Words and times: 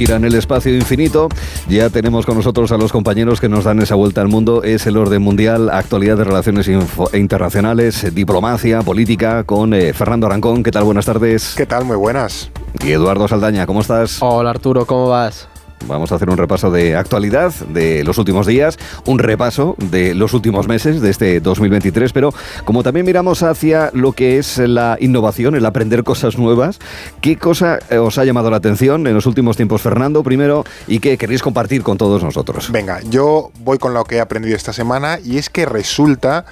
gira 0.00 0.16
en 0.16 0.24
el 0.24 0.34
espacio 0.34 0.74
infinito. 0.74 1.28
Ya 1.68 1.90
tenemos 1.90 2.24
con 2.24 2.34
nosotros 2.34 2.72
a 2.72 2.78
los 2.78 2.90
compañeros 2.90 3.38
que 3.38 3.50
nos 3.50 3.64
dan 3.64 3.82
esa 3.82 3.96
vuelta 3.96 4.22
al 4.22 4.28
mundo. 4.28 4.62
Es 4.62 4.86
el 4.86 4.96
orden 4.96 5.20
mundial, 5.20 5.68
actualidad 5.68 6.16
de 6.16 6.24
relaciones 6.24 6.70
internacionales, 7.12 8.14
diplomacia, 8.14 8.80
política, 8.80 9.44
con 9.44 9.74
eh, 9.74 9.92
Fernando 9.92 10.26
Arancón. 10.26 10.62
¿Qué 10.62 10.70
tal? 10.70 10.84
Buenas 10.84 11.04
tardes. 11.04 11.52
¿Qué 11.54 11.66
tal? 11.66 11.84
Muy 11.84 11.96
buenas. 11.96 12.50
Y 12.82 12.92
Eduardo 12.92 13.28
Saldaña, 13.28 13.66
¿cómo 13.66 13.82
estás? 13.82 14.22
Hola 14.22 14.48
Arturo, 14.48 14.86
¿cómo 14.86 15.08
vas? 15.08 15.49
Vamos 15.86 16.12
a 16.12 16.16
hacer 16.16 16.30
un 16.30 16.36
repaso 16.36 16.70
de 16.70 16.94
actualidad 16.94 17.52
de 17.68 18.04
los 18.04 18.18
últimos 18.18 18.46
días, 18.46 18.78
un 19.06 19.18
repaso 19.18 19.76
de 19.78 20.14
los 20.14 20.34
últimos 20.34 20.68
meses 20.68 21.00
de 21.00 21.10
este 21.10 21.40
2023, 21.40 22.12
pero 22.12 22.32
como 22.64 22.82
también 22.82 23.06
miramos 23.06 23.42
hacia 23.42 23.90
lo 23.94 24.12
que 24.12 24.38
es 24.38 24.58
la 24.58 24.96
innovación, 25.00 25.54
el 25.54 25.66
aprender 25.66 26.04
cosas 26.04 26.38
nuevas, 26.38 26.78
¿qué 27.20 27.36
cosa 27.36 27.78
eh, 27.90 27.98
os 27.98 28.18
ha 28.18 28.24
llamado 28.24 28.50
la 28.50 28.58
atención 28.58 29.06
en 29.06 29.14
los 29.14 29.26
últimos 29.26 29.56
tiempos, 29.56 29.82
Fernando, 29.82 30.22
primero, 30.22 30.64
y 30.86 31.00
qué 31.00 31.16
queréis 31.16 31.42
compartir 31.42 31.82
con 31.82 31.96
todos 31.98 32.22
nosotros? 32.22 32.70
Venga, 32.70 33.00
yo 33.08 33.50
voy 33.60 33.78
con 33.78 33.94
lo 33.94 34.04
que 34.04 34.16
he 34.16 34.20
aprendido 34.20 34.56
esta 34.56 34.72
semana 34.72 35.18
y 35.24 35.38
es 35.38 35.48
que 35.48 35.66
resulta 35.66 36.44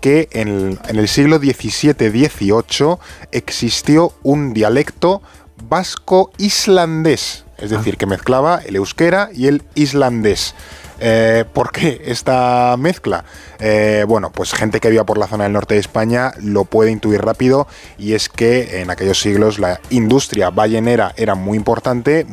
que 0.00 0.28
en, 0.32 0.78
en 0.88 0.96
el 0.96 1.08
siglo 1.08 1.38
XVII-XVIII 1.38 2.96
existió 3.32 4.12
un 4.22 4.52
dialecto 4.52 5.22
vasco-islandés 5.68 7.43
es 7.58 7.70
decir, 7.70 7.96
que 7.96 8.06
mezclaba 8.06 8.60
el 8.64 8.76
euskera 8.76 9.30
y 9.32 9.46
el 9.46 9.62
islandés. 9.74 10.54
Eh, 11.06 11.44
¿Por 11.52 11.70
qué 11.70 12.00
esta 12.06 12.74
mezcla? 12.78 13.26
Eh, 13.58 14.06
bueno, 14.08 14.32
pues 14.32 14.54
gente 14.54 14.80
que 14.80 14.88
viva 14.88 15.04
por 15.04 15.18
la 15.18 15.26
zona 15.26 15.44
del 15.44 15.52
norte 15.52 15.74
de 15.74 15.80
España 15.80 16.32
lo 16.40 16.64
puede 16.64 16.90
intuir 16.92 17.20
rápido 17.20 17.66
y 17.98 18.14
es 18.14 18.30
que 18.30 18.80
en 18.80 18.90
aquellos 18.90 19.20
siglos 19.20 19.58
la 19.58 19.80
industria 19.90 20.48
ballenera 20.48 21.12
era 21.18 21.34
muy 21.34 21.58
importante, 21.58 22.26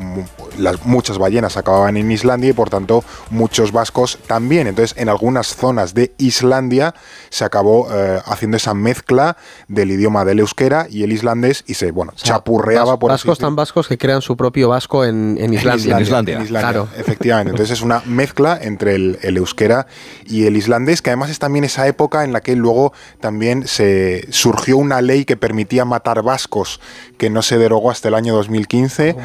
las, 0.58 0.86
muchas 0.86 1.18
ballenas 1.18 1.58
acababan 1.58 1.98
en 1.98 2.10
Islandia 2.12 2.52
y 2.52 2.54
por 2.54 2.70
tanto 2.70 3.04
muchos 3.30 3.74
vascos 3.74 4.18
también. 4.26 4.68
Entonces 4.68 4.98
en 4.98 5.10
algunas 5.10 5.48
zonas 5.54 5.94
de 5.94 6.14
Islandia 6.18 6.96
se 7.30 7.44
acabó 7.44 7.90
eh, 7.92 8.22
haciendo 8.26 8.56
esa 8.56 8.74
mezcla 8.74 9.36
del 9.68 9.92
idioma 9.92 10.24
del 10.24 10.40
euskera 10.40 10.88
y 10.90 11.04
el 11.04 11.12
islandés 11.12 11.66
y 11.68 11.74
se, 11.74 11.92
bueno, 11.92 12.14
chapurreaba 12.16 12.98
por 12.98 13.12
Vascos 13.12 13.38
tan 13.38 13.58
vascos 13.58 13.90
que 13.90 13.98
crean 13.98 14.22
su 14.22 14.38
propio 14.38 14.70
vasco 14.70 15.04
en, 15.04 15.38
Islandia. 15.54 15.98
En 15.98 16.02
Islandia, 16.02 16.46
claro. 16.48 16.88
efectivamente. 16.98 17.52
Entonces 17.52 17.78
es 17.78 17.84
una 17.84 18.02
mezcla 18.06 18.61
entre 18.62 18.96
el, 18.96 19.38
euskera 19.38 19.88
y 20.26 20.46
el 20.46 20.58
islandés 20.58 21.02
que 21.02 21.10
además 21.10 21.30
es 21.30 21.40
también 21.40 21.64
esa 21.64 21.88
época 21.88 22.24
en 22.24 22.34
la 22.34 22.42
que 22.42 22.56
luego 22.56 22.94
también 23.20 23.68
se 23.68 24.28
surgió 24.32 24.78
una 24.78 25.02
ley 25.02 25.26
que 25.26 25.38
permitía 25.38 25.86
matar 25.86 26.22
vascos 26.24 26.80
que 27.18 27.30
no 27.30 27.42
se 27.42 27.58
derogó 27.58 27.92
hasta 27.92 28.08
el 28.08 28.16
año 28.16 28.36
2015. 28.36 29.16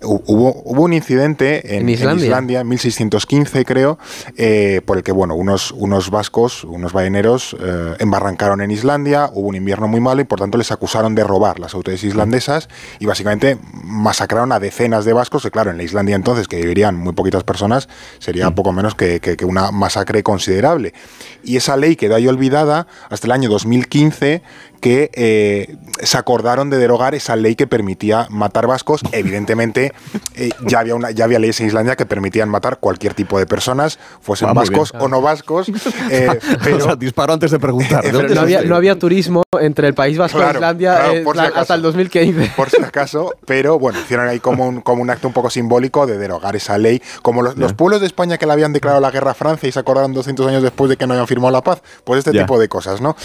Hubo, 0.00 0.62
hubo, 0.64 0.82
un 0.82 0.92
incidente 0.92 1.76
en, 1.76 1.88
Islandia? 1.88 2.60
en 2.60 2.68
1615 2.68 3.64
creo, 3.64 3.98
eh, 4.36 4.80
por 4.84 4.96
el 4.96 5.02
que 5.02 5.10
bueno, 5.10 5.34
unos, 5.34 5.72
unos 5.72 6.10
vascos, 6.10 6.62
unos 6.62 6.92
balleneros, 6.92 7.56
eh, 7.60 7.96
embarrancaron 7.98 8.60
en 8.60 8.70
Islandia, 8.70 9.28
hubo 9.32 9.48
un 9.48 9.56
invierno 9.56 9.88
muy 9.88 10.00
malo 10.00 10.20
y 10.20 10.24
por 10.24 10.38
tanto 10.38 10.56
les 10.56 10.70
acusaron 10.70 11.16
de 11.16 11.24
robar 11.24 11.58
las 11.58 11.74
autoridades 11.74 12.04
islandesas 12.04 12.68
y 13.00 13.06
básicamente 13.06 13.58
masacraron 13.72 14.52
a 14.52 14.60
decenas 14.60 15.04
de 15.04 15.12
vascos, 15.12 15.42
que 15.42 15.50
claro, 15.50 15.72
en 15.72 15.76
la 15.76 15.82
Islandia 15.82 16.14
entonces, 16.14 16.46
que 16.46 16.58
vivirían 16.58 16.94
muy 16.94 17.12
poquitas 17.12 17.42
personas, 17.42 17.88
sería 18.20 18.50
mm. 18.50 18.54
poco 18.54 18.72
menos 18.72 18.94
que, 18.94 19.20
que, 19.20 19.44
una 19.44 19.72
masacre 19.72 20.22
considerable. 20.22 20.94
Y 21.42 21.56
esa 21.56 21.76
ley 21.76 21.96
quedó 21.96 22.14
ahí 22.14 22.28
olvidada 22.28 22.86
hasta 23.10 23.26
el 23.26 23.32
año 23.32 23.48
2015 23.48 24.42
que 24.80 25.10
eh, 25.14 25.76
se 26.02 26.18
acordaron 26.18 26.70
de 26.70 26.78
derogar 26.78 27.14
esa 27.14 27.36
ley 27.36 27.54
que 27.56 27.66
permitía 27.66 28.26
matar 28.30 28.66
vascos. 28.66 29.02
Evidentemente, 29.12 29.92
eh, 30.34 30.50
ya, 30.66 30.80
había 30.80 30.94
una, 30.94 31.10
ya 31.10 31.24
había 31.24 31.38
leyes 31.38 31.60
en 31.60 31.66
Islandia 31.66 31.96
que 31.96 32.06
permitían 32.06 32.48
matar 32.48 32.78
cualquier 32.78 33.14
tipo 33.14 33.38
de 33.38 33.46
personas, 33.46 33.98
fuesen 34.20 34.52
vascos 34.54 34.92
o 34.98 35.08
no 35.08 35.20
vascos. 35.20 35.70
Eh, 36.10 36.26
pero, 36.64 36.96
disparo 36.96 37.32
antes 37.32 37.50
de 37.50 37.58
preguntar. 37.58 38.04
no, 38.12 38.40
había, 38.40 38.62
no, 38.62 38.76
había, 38.76 38.98
turismo 38.98 39.42
entre 39.60 39.88
el 39.88 39.94
País 39.94 40.16
Vasco 40.16 40.38
y 40.40 40.54
Islandia 40.54 41.12
hasta 41.54 41.74
el 41.74 41.82
2015. 41.82 42.52
Por 42.56 42.70
si 42.70 42.82
acaso, 42.82 43.34
pero 43.44 43.78
bueno, 43.78 43.98
hicieron 44.00 44.28
ahí 44.28 44.38
como 44.38 44.66
un, 44.66 44.80
como 44.80 45.02
un 45.02 45.10
acto 45.10 45.28
un 45.28 45.34
poco 45.34 45.50
simbólico 45.50 46.06
de 46.06 46.16
derogar 46.16 46.56
esa 46.56 46.78
ley. 46.78 47.02
Como 47.22 47.42
los, 47.42 47.72
pueblos 47.74 48.00
de 48.00 48.06
España 48.06 48.38
que 48.38 48.46
le 48.46 48.52
habían 48.52 48.72
declarado 48.72 49.00
la 49.00 49.10
guerra 49.10 49.32
a 49.32 49.34
Francia 49.34 49.68
y 49.68 49.72
se 49.72 49.78
acordaron 49.78 50.14
200 50.14 50.46
años 50.46 50.62
después 50.62 50.88
de 50.88 50.96
que 50.96 51.06
no 51.06 51.14
habían 51.14 51.26
firmado 51.26 51.50
la 51.50 51.62
paz, 51.62 51.82
pues 52.04 52.18
este 52.18 52.32
tipo 52.32 52.58
de 52.58 52.68
cosas, 52.68 53.00
¿no? 53.00 53.16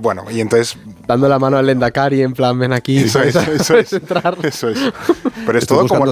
bueno, 0.00 0.24
y 0.30 0.40
entonces 0.40 0.53
Dando 1.06 1.28
la 1.28 1.38
mano 1.38 1.56
al 1.56 1.68
Endacari 1.68 2.22
en 2.22 2.32
plan, 2.32 2.58
ven 2.58 2.72
aquí. 2.72 2.98
Eso 2.98 3.20
es, 3.22 3.36
eso 3.36 3.76
es. 3.78 3.92
Eso 3.92 4.68
es. 4.68 4.78
Pero 5.46 5.58
es 5.58 5.66
todo 5.66 5.86
como 5.86 6.06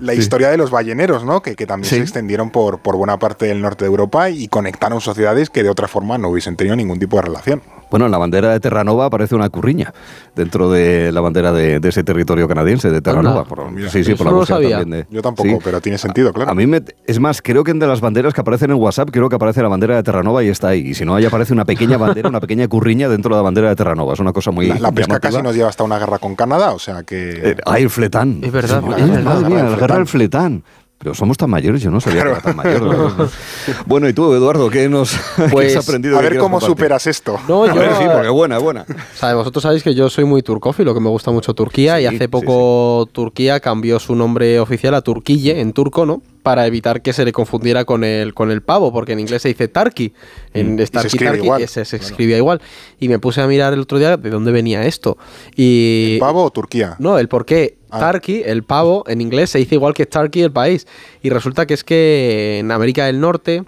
la 0.00 0.14
historia 0.14 0.50
de 0.50 0.56
los 0.56 0.70
balleneros, 0.70 1.24
¿no? 1.24 1.42
Que, 1.42 1.54
también 1.66 1.90
se 1.90 1.98
extendieron 1.98 2.50
por, 2.50 2.78
por 2.78 2.96
buena 2.96 3.18
parte 3.18 3.46
del 3.46 3.60
norte 3.60 3.84
de 3.84 3.90
Europa 3.90 4.30
y 4.30 4.48
conectaron 4.48 5.00
sociedades 5.00 5.50
que 5.50 5.62
de 5.62 5.70
otra 5.70 5.88
forma 5.88 6.18
no 6.18 6.28
hubiesen 6.28 6.56
tenido 6.56 6.76
ningún 6.76 6.98
tipo 6.98 7.16
de 7.16 7.22
relación. 7.22 7.62
Bueno, 7.90 8.06
en 8.06 8.12
la 8.12 8.18
bandera 8.18 8.52
de 8.52 8.60
Terranova 8.60 9.06
aparece 9.06 9.34
una 9.34 9.48
curriña 9.48 9.92
dentro 10.34 10.70
de 10.70 11.10
la 11.12 11.20
bandera 11.20 11.52
de, 11.52 11.80
ese 11.82 12.04
territorio 12.04 12.46
canadiense 12.46 12.90
de 12.90 13.00
Terranova. 13.00 13.44
sí, 13.90 14.04
sí, 14.04 14.14
por 14.14 14.26
la 14.26 14.32
no 14.32 14.46
sabía. 14.46 14.80
También 14.80 15.06
Yo 15.10 15.22
tampoco, 15.22 15.58
pero 15.64 15.80
tiene 15.80 15.98
sentido, 15.98 16.32
claro. 16.32 16.50
A 16.50 16.54
mí 16.54 16.66
me, 16.66 16.82
es 17.06 17.18
más, 17.18 17.40
creo 17.42 17.64
que 17.64 17.70
en 17.70 17.78
de 17.78 17.86
las 17.86 18.00
banderas 18.00 18.34
que 18.34 18.40
aparecen 18.40 18.70
en 18.70 18.76
WhatsApp, 18.76 19.10
creo 19.10 19.28
que 19.28 19.36
aparece 19.36 19.62
la 19.62 19.68
bandera 19.68 19.96
de 19.96 20.02
Terranova 20.02 20.42
y 20.42 20.48
está 20.48 20.68
ahí. 20.68 20.88
Y 20.88 20.94
si 20.94 21.04
no, 21.04 21.14
ahí 21.14 21.24
aparece 21.24 21.52
una 21.52 21.64
pequeña 21.64 21.96
bandera, 21.98 22.28
una 22.28 22.40
pequeña 22.40 22.68
curriña 22.68 23.08
dentro 23.08 23.34
de 23.34 23.38
la 23.38 23.42
bandera 23.42 23.68
de 23.68 23.76
Terranova. 23.76 24.14
Es 24.14 24.20
una 24.20 24.32
cosa 24.32 24.50
muy. 24.50 24.66
La, 24.66 24.92
pesca 24.92 25.20
casi 25.20 25.42
nos 25.42 25.54
lleva 25.54 25.68
hasta 25.68 25.84
una 25.84 25.98
guerra 25.98 26.18
con 26.18 26.34
Canadá, 26.34 26.72
o 26.72 26.78
sea 26.78 27.02
que. 27.02 27.50
Eh, 27.50 27.56
ah, 27.64 27.78
el 27.78 27.90
fletán. 27.90 28.40
Es 28.42 28.52
verdad. 28.52 28.82
la 28.82 29.76
guerra 29.76 29.96
del 29.96 30.06
fletán. 30.06 30.62
Pero 30.98 31.14
somos 31.14 31.36
tan 31.36 31.48
mayores, 31.48 31.80
yo 31.80 31.92
no 31.92 32.00
sabía 32.00 32.24
que 32.24 32.30
era 32.30 32.40
tan 32.40 32.56
mayor. 32.56 33.30
bueno, 33.86 34.08
y 34.08 34.12
tú, 34.12 34.34
Eduardo, 34.34 34.68
¿qué 34.68 34.88
nos 34.88 35.16
pues, 35.52 35.76
has 35.76 35.86
aprendido? 35.86 36.18
A 36.18 36.22
ver 36.22 36.38
cómo 36.38 36.60
superas 36.60 37.06
esto. 37.06 37.38
No, 37.46 37.66
yo, 37.66 37.80
sí, 37.96 38.04
porque 38.12 38.28
buena, 38.28 38.58
buena. 38.58 38.84
O 39.22 39.36
vosotros 39.36 39.62
sabéis 39.62 39.84
que 39.84 39.94
yo 39.94 40.10
soy 40.10 40.24
muy 40.24 40.42
turcófilo, 40.42 40.94
que 40.94 41.00
me 41.00 41.08
gusta 41.08 41.30
mucho 41.30 41.54
Turquía, 41.54 42.00
y 42.00 42.06
hace 42.06 42.28
poco 42.28 43.08
Turquía 43.12 43.60
cambió 43.60 44.00
su 44.00 44.16
nombre 44.16 44.58
oficial 44.58 44.94
a 44.94 45.02
Turquille, 45.02 45.60
en 45.60 45.72
turco, 45.72 46.04
¿no? 46.04 46.20
para 46.48 46.66
evitar 46.66 47.02
que 47.02 47.12
se 47.12 47.26
le 47.26 47.32
confundiera 47.32 47.84
con 47.84 48.04
el, 48.04 48.32
con 48.32 48.50
el 48.50 48.62
pavo, 48.62 48.90
porque 48.90 49.12
en 49.12 49.20
inglés 49.20 49.42
se 49.42 49.48
dice 49.48 49.68
Tarki, 49.68 50.14
en 50.54 50.76
mm. 50.76 50.86
Starky 50.86 51.18
se 51.18 51.24
Tarki 51.24 51.42
igual. 51.42 51.68
Se, 51.68 51.82
escribía 51.82 52.38
igual. 52.38 52.62
Y 52.98 53.08
me 53.08 53.18
puse 53.18 53.42
a 53.42 53.46
mirar 53.46 53.74
el 53.74 53.80
otro 53.80 53.98
día 53.98 54.16
de 54.16 54.30
dónde 54.30 54.50
venía 54.50 54.84
esto. 54.84 55.18
Y, 55.54 56.14
¿El 56.14 56.20
pavo 56.20 56.44
o 56.44 56.50
Turquía? 56.50 56.96
No, 56.98 57.18
el 57.18 57.28
por 57.28 57.44
qué. 57.44 57.77
Ah. 57.90 57.98
Tarki, 57.98 58.42
el 58.44 58.62
pavo, 58.62 59.04
en 59.06 59.20
inglés 59.20 59.50
se 59.50 59.58
dice 59.58 59.74
igual 59.74 59.94
que 59.94 60.06
Tarki, 60.06 60.42
el 60.42 60.52
país. 60.52 60.86
Y 61.22 61.30
resulta 61.30 61.66
que 61.66 61.74
es 61.74 61.84
que 61.84 62.58
en 62.58 62.70
América 62.70 63.06
del 63.06 63.20
Norte 63.20 63.64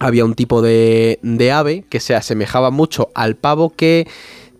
había 0.00 0.24
un 0.24 0.34
tipo 0.34 0.62
de, 0.62 1.18
de 1.22 1.52
ave 1.52 1.84
que 1.88 2.00
se 2.00 2.14
asemejaba 2.14 2.70
mucho 2.70 3.08
al 3.14 3.36
pavo 3.36 3.70
que 3.70 4.06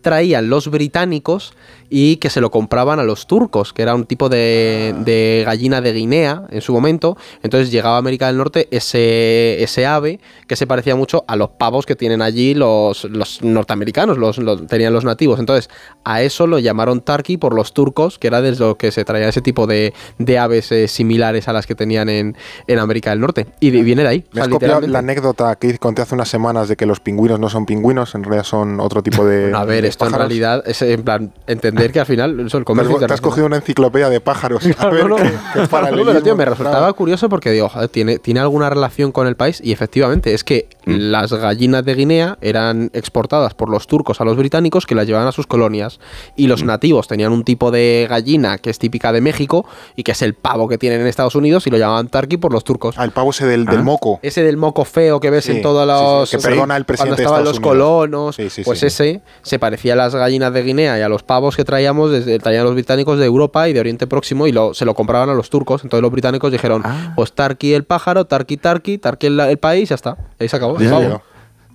traían 0.00 0.48
los 0.48 0.68
británicos 0.70 1.54
y 1.90 2.16
que 2.16 2.30
se 2.30 2.40
lo 2.40 2.50
compraban 2.50 3.00
a 3.00 3.04
los 3.04 3.26
turcos, 3.26 3.72
que 3.72 3.82
era 3.82 3.94
un 3.94 4.04
tipo 4.04 4.28
de, 4.28 5.42
gallina 5.44 5.80
de 5.80 5.92
Guinea 5.92 6.44
en 6.50 6.60
su 6.60 6.72
momento. 6.72 7.16
Entonces 7.42 7.70
llegaba 7.70 7.96
a 7.96 7.98
América 7.98 8.26
del 8.26 8.36
Norte 8.36 8.68
ese, 8.70 9.62
ese 9.62 9.86
ave 9.86 10.20
que 10.46 10.56
se 10.56 10.66
parecía 10.66 10.96
mucho 10.96 11.24
a 11.26 11.36
los 11.36 11.50
pavos 11.50 11.86
que 11.86 11.96
tienen 11.96 12.22
allí 12.22 12.54
los, 12.54 13.04
los 13.04 13.42
norteamericanos, 13.42 14.18
los, 14.18 14.38
tenían 14.66 14.92
los 14.92 15.04
nativos. 15.04 15.40
Entonces 15.40 15.70
a 16.04 16.22
eso 16.22 16.46
lo 16.46 16.58
llamaron 16.58 17.00
Tarki 17.00 17.36
por 17.36 17.54
los 17.54 17.72
turcos, 17.72 18.18
que 18.18 18.26
era 18.26 18.40
de 18.40 18.56
lo 18.56 18.76
que 18.76 18.92
se 18.92 19.04
traía 19.04 19.28
ese 19.28 19.42
tipo 19.42 19.66
de, 19.66 19.92
aves 20.38 20.70
eh, 20.72 20.88
similares 20.88 21.48
a 21.48 21.52
las 21.52 21.66
que 21.66 21.74
tenían 21.74 22.08
en, 22.08 22.36
América 22.78 23.10
del 23.10 23.20
Norte. 23.20 23.46
Y 23.60 23.70
viene 23.70 24.02
de 24.02 24.08
ahí. 24.08 24.24
¿Me 24.32 24.40
has 24.40 24.48
copiado 24.48 24.80
la 24.82 25.00
anécdota 25.00 25.56
que 25.56 25.78
conté 25.78 26.02
hace 26.02 26.14
unas 26.14 26.28
semanas 26.28 26.68
de 26.68 26.76
que 26.76 26.86
los 26.86 27.00
pingüinos 27.00 27.40
no 27.40 27.50
son 27.50 27.66
pingüinos, 27.66 28.14
en 28.14 28.24
realidad 28.24 28.44
son 28.44 28.80
otro 28.80 29.02
tipo 29.02 29.24
de. 29.24 29.52
a 29.54 29.64
ver, 29.64 29.84
esto 29.84 30.06
en 30.06 30.12
realidad 30.12 30.62
es 30.66 30.80
en 30.82 31.02
plan 31.02 31.32
entender 31.46 31.77
que 31.92 32.00
al 32.00 32.06
final 32.06 32.40
el 32.40 32.64
comercio 32.64 32.98
Te 32.98 33.12
has 33.12 33.20
cogido 33.20 33.46
una 33.46 33.56
enciclopedia 33.56 34.08
de 34.08 34.20
pájaros. 34.20 34.64
me 36.36 36.44
resultaba 36.44 36.92
curioso 36.92 37.28
porque 37.28 37.50
digo, 37.50 37.70
¿tiene, 37.90 38.18
tiene 38.18 38.40
alguna 38.40 38.70
relación 38.70 39.12
con 39.12 39.26
el 39.26 39.36
país 39.36 39.60
y 39.62 39.72
efectivamente 39.72 40.34
es 40.34 40.44
que 40.44 40.68
mm. 40.86 40.92
las 40.94 41.32
gallinas 41.32 41.84
de 41.84 41.94
Guinea 41.94 42.38
eran 42.40 42.90
exportadas 42.92 43.54
por 43.54 43.70
los 43.70 43.86
turcos 43.86 44.20
a 44.20 44.24
los 44.24 44.36
británicos 44.36 44.86
que 44.86 44.94
las 44.94 45.06
llevaban 45.06 45.28
a 45.28 45.32
sus 45.32 45.46
colonias 45.46 46.00
y 46.36 46.46
los 46.46 46.62
mm. 46.62 46.66
nativos 46.66 47.08
tenían 47.08 47.32
un 47.32 47.44
tipo 47.44 47.70
de 47.70 48.06
gallina 48.08 48.58
que 48.58 48.70
es 48.70 48.78
típica 48.78 49.12
de 49.12 49.20
México 49.20 49.66
y 49.96 50.02
que 50.02 50.12
es 50.12 50.22
el 50.22 50.34
pavo 50.34 50.68
que 50.68 50.78
tienen 50.78 51.00
en 51.00 51.06
Estados 51.06 51.34
Unidos 51.34 51.66
y 51.66 51.70
lo 51.70 51.78
llamaban 51.78 52.08
turkey 52.08 52.38
por 52.38 52.52
los 52.52 52.64
turcos. 52.64 52.96
Ah, 52.98 53.04
el 53.04 53.10
pavo 53.10 53.30
ese 53.30 53.46
del, 53.46 53.64
del 53.64 53.78
ah. 53.78 53.82
moco. 53.82 54.20
Ese 54.22 54.42
del 54.42 54.56
moco 54.56 54.84
feo 54.84 55.20
que 55.20 55.30
ves 55.30 55.48
en 55.48 55.62
todos 55.62 55.86
los... 55.86 56.30
que 56.30 56.38
perdona 56.38 56.76
el 56.76 56.84
presidente 56.84 57.24
cuando 57.24 57.40
estaban 57.40 57.44
los 57.44 57.60
colonos. 57.60 58.36
pues 58.64 58.82
ese 58.82 59.22
se 59.42 59.58
parecía 59.58 59.94
a 59.94 59.96
las 59.96 60.14
gallinas 60.14 60.52
de 60.52 60.62
Guinea 60.62 60.98
y 60.98 61.02
a 61.02 61.08
los 61.08 61.22
pavos 61.22 61.56
que 61.56 61.64
traíamos 61.68 62.10
desde 62.10 62.38
traían 62.38 62.64
los 62.64 62.72
británicos 62.72 63.18
de 63.18 63.26
Europa 63.26 63.68
y 63.68 63.74
de 63.74 63.80
Oriente 63.80 64.06
Próximo 64.06 64.46
y 64.46 64.52
lo, 64.52 64.72
se 64.72 64.86
lo 64.86 64.94
compraban 64.94 65.28
a 65.28 65.34
los 65.34 65.50
turcos. 65.50 65.84
Entonces 65.84 66.00
los 66.00 66.10
británicos 66.10 66.50
dijeron, 66.50 66.80
ah. 66.82 67.12
pues 67.14 67.34
Tarki 67.34 67.74
el 67.74 67.84
pájaro, 67.84 68.24
Tarki 68.24 68.56
Tarki, 68.56 68.96
Tarki 68.96 69.26
el, 69.26 69.58
país, 69.58 69.90
ya 69.90 69.94
está. 69.96 70.16
Ahí 70.40 70.48
se 70.48 70.56
acabó. 70.56 70.78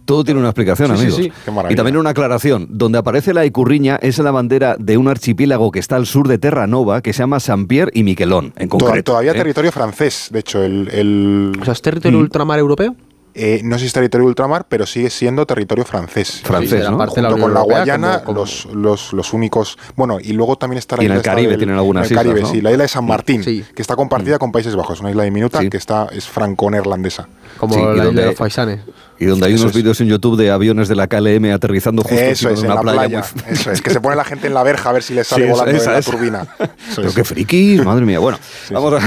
Todo 0.06 0.24
tiene 0.24 0.40
una 0.40 0.50
explicación, 0.50 0.90
Sí, 0.90 0.96
sí, 0.98 1.02
amigos. 1.04 1.16
sí. 1.24 1.32
Qué 1.46 1.52
maravilla. 1.52 1.74
Y 1.74 1.78
también 1.78 1.96
una 1.98 2.10
aclaración. 2.10 2.68
Donde 2.72 2.98
aparece 2.98 3.34
la 3.36 3.46
Icurriña 3.46 3.98
es 4.02 4.18
la 4.18 4.32
bandera 4.32 4.76
de 4.80 4.98
un 4.98 5.08
archipiélago 5.08 5.72
que 5.72 5.78
está 5.80 5.96
al 5.96 6.08
sur 6.08 6.28
de 6.28 6.40
Terranova, 6.40 7.02
que 7.02 7.14
se 7.14 7.20
llama 7.20 7.40
Saint-Pierre 7.40 7.92
y 7.94 8.04
Miquelón, 8.04 8.52
en 8.58 8.68
concreto. 8.68 9.12
todavía 9.12 9.32
¿eh? 9.32 9.36
territorio 9.36 9.72
francés, 9.72 10.28
de 10.32 10.40
hecho, 10.40 10.62
el, 10.64 10.90
el- 10.92 11.54
O 11.62 11.64
sea, 11.64 11.72
¿es 11.74 11.82
territorio 11.84 12.18
Mm. 12.18 12.22
ultramar 12.24 12.58
europeo? 12.60 12.96
Eh, 13.36 13.62
no 13.64 13.76
sé 13.76 13.82
si 13.82 13.86
es 13.88 13.94
territorio 13.94 14.28
ultramar, 14.28 14.66
pero 14.70 14.86
sigue 14.86 15.10
siendo 15.10 15.46
territorio 15.46 15.86
francés. 15.86 16.42
Francés, 16.44 16.84
Sí, 16.86 16.92
¿no? 16.92 16.98
parte 16.98 17.16
de 17.16 17.22
la 17.24 17.30
Junto 17.30 17.44
con 17.44 17.54
la 17.54 17.62
Guayana, 17.62 18.12
como- 18.24 18.26
como- 18.26 18.40
Los, 18.42 18.66
los, 18.66 19.14
los 19.14 19.34
únicos. 19.34 19.78
Bueno, 19.96 20.20
y 20.22 20.34
luego 20.34 20.56
también 20.58 20.78
está 20.78 20.96
la 20.98 21.04
Y 21.04 21.06
en 21.08 21.12
isla 21.14 21.18
el 21.18 21.24
Caribe 21.24 21.50
del- 21.50 21.58
tienen 21.58 21.76
algunas 21.78 22.06
en 22.08 22.12
el 22.14 22.18
Caribe, 22.18 22.36
islas, 22.40 22.50
¿no? 22.50 22.56
sí, 22.56 22.62
la 22.62 22.72
isla 22.72 22.84
de 22.84 22.88
San 22.90 23.06
Martín, 23.06 23.44
Sí. 23.44 23.66
que 23.76 23.82
está 23.82 23.96
compartida 23.96 24.38
con 24.40 24.52
Países 24.52 24.76
Bajos, 24.76 25.00
una 25.00 25.10
isla 25.10 25.24
diminuta 25.24 25.60
Sí. 25.62 25.70
que 25.70 25.78
está 25.78 26.08
es 26.12 26.28
franco-neerlandesa. 26.28 27.28
Como 27.58 27.76
la 27.76 27.92
isla 27.94 28.22
de 28.22 28.26
los 28.28 28.36
faisanes. 28.36 28.82
Y 29.24 29.26
donde 29.28 29.48
hay 29.48 29.54
Eso 29.54 29.64
unos 29.64 29.76
vídeos 29.76 30.00
en 30.02 30.08
YouTube 30.08 30.38
de 30.38 30.52
aviones 30.52 30.88
de 30.88 30.96
la 30.96 31.08
KLM 31.08 31.52
aterrizando 31.54 32.02
justo 32.04 32.18
Eso 32.18 32.50
es, 32.50 32.60
en 32.60 32.66
una 32.66 32.76
la 32.76 32.82
playa. 32.82 33.00
playa. 33.22 33.26
muy- 33.46 33.54
Eso 33.54 33.72
es, 33.72 33.82
que 33.82 33.90
se 33.90 34.02
pone 34.02 34.16
la 34.16 34.24
gente 34.26 34.48
en 34.48 34.54
la 34.54 34.64
verja 34.64 34.90
a 34.90 34.94
ver 34.94 35.04
si 35.04 35.14
le 35.14 35.24
sale 35.24 35.46
Sí, 35.46 35.52
volando 35.52 35.72
esa 35.78 35.92
de 35.92 35.98
la 35.98 36.02
turbina. 36.04 36.48
Eso 36.60 37.02
Pero 37.02 37.14
qué 37.14 37.24
frikis, 37.24 37.84
madre 37.86 38.06
mía. 38.06 38.20
Bueno, 38.20 38.38
vamos, 38.72 38.94
A, 38.94 39.00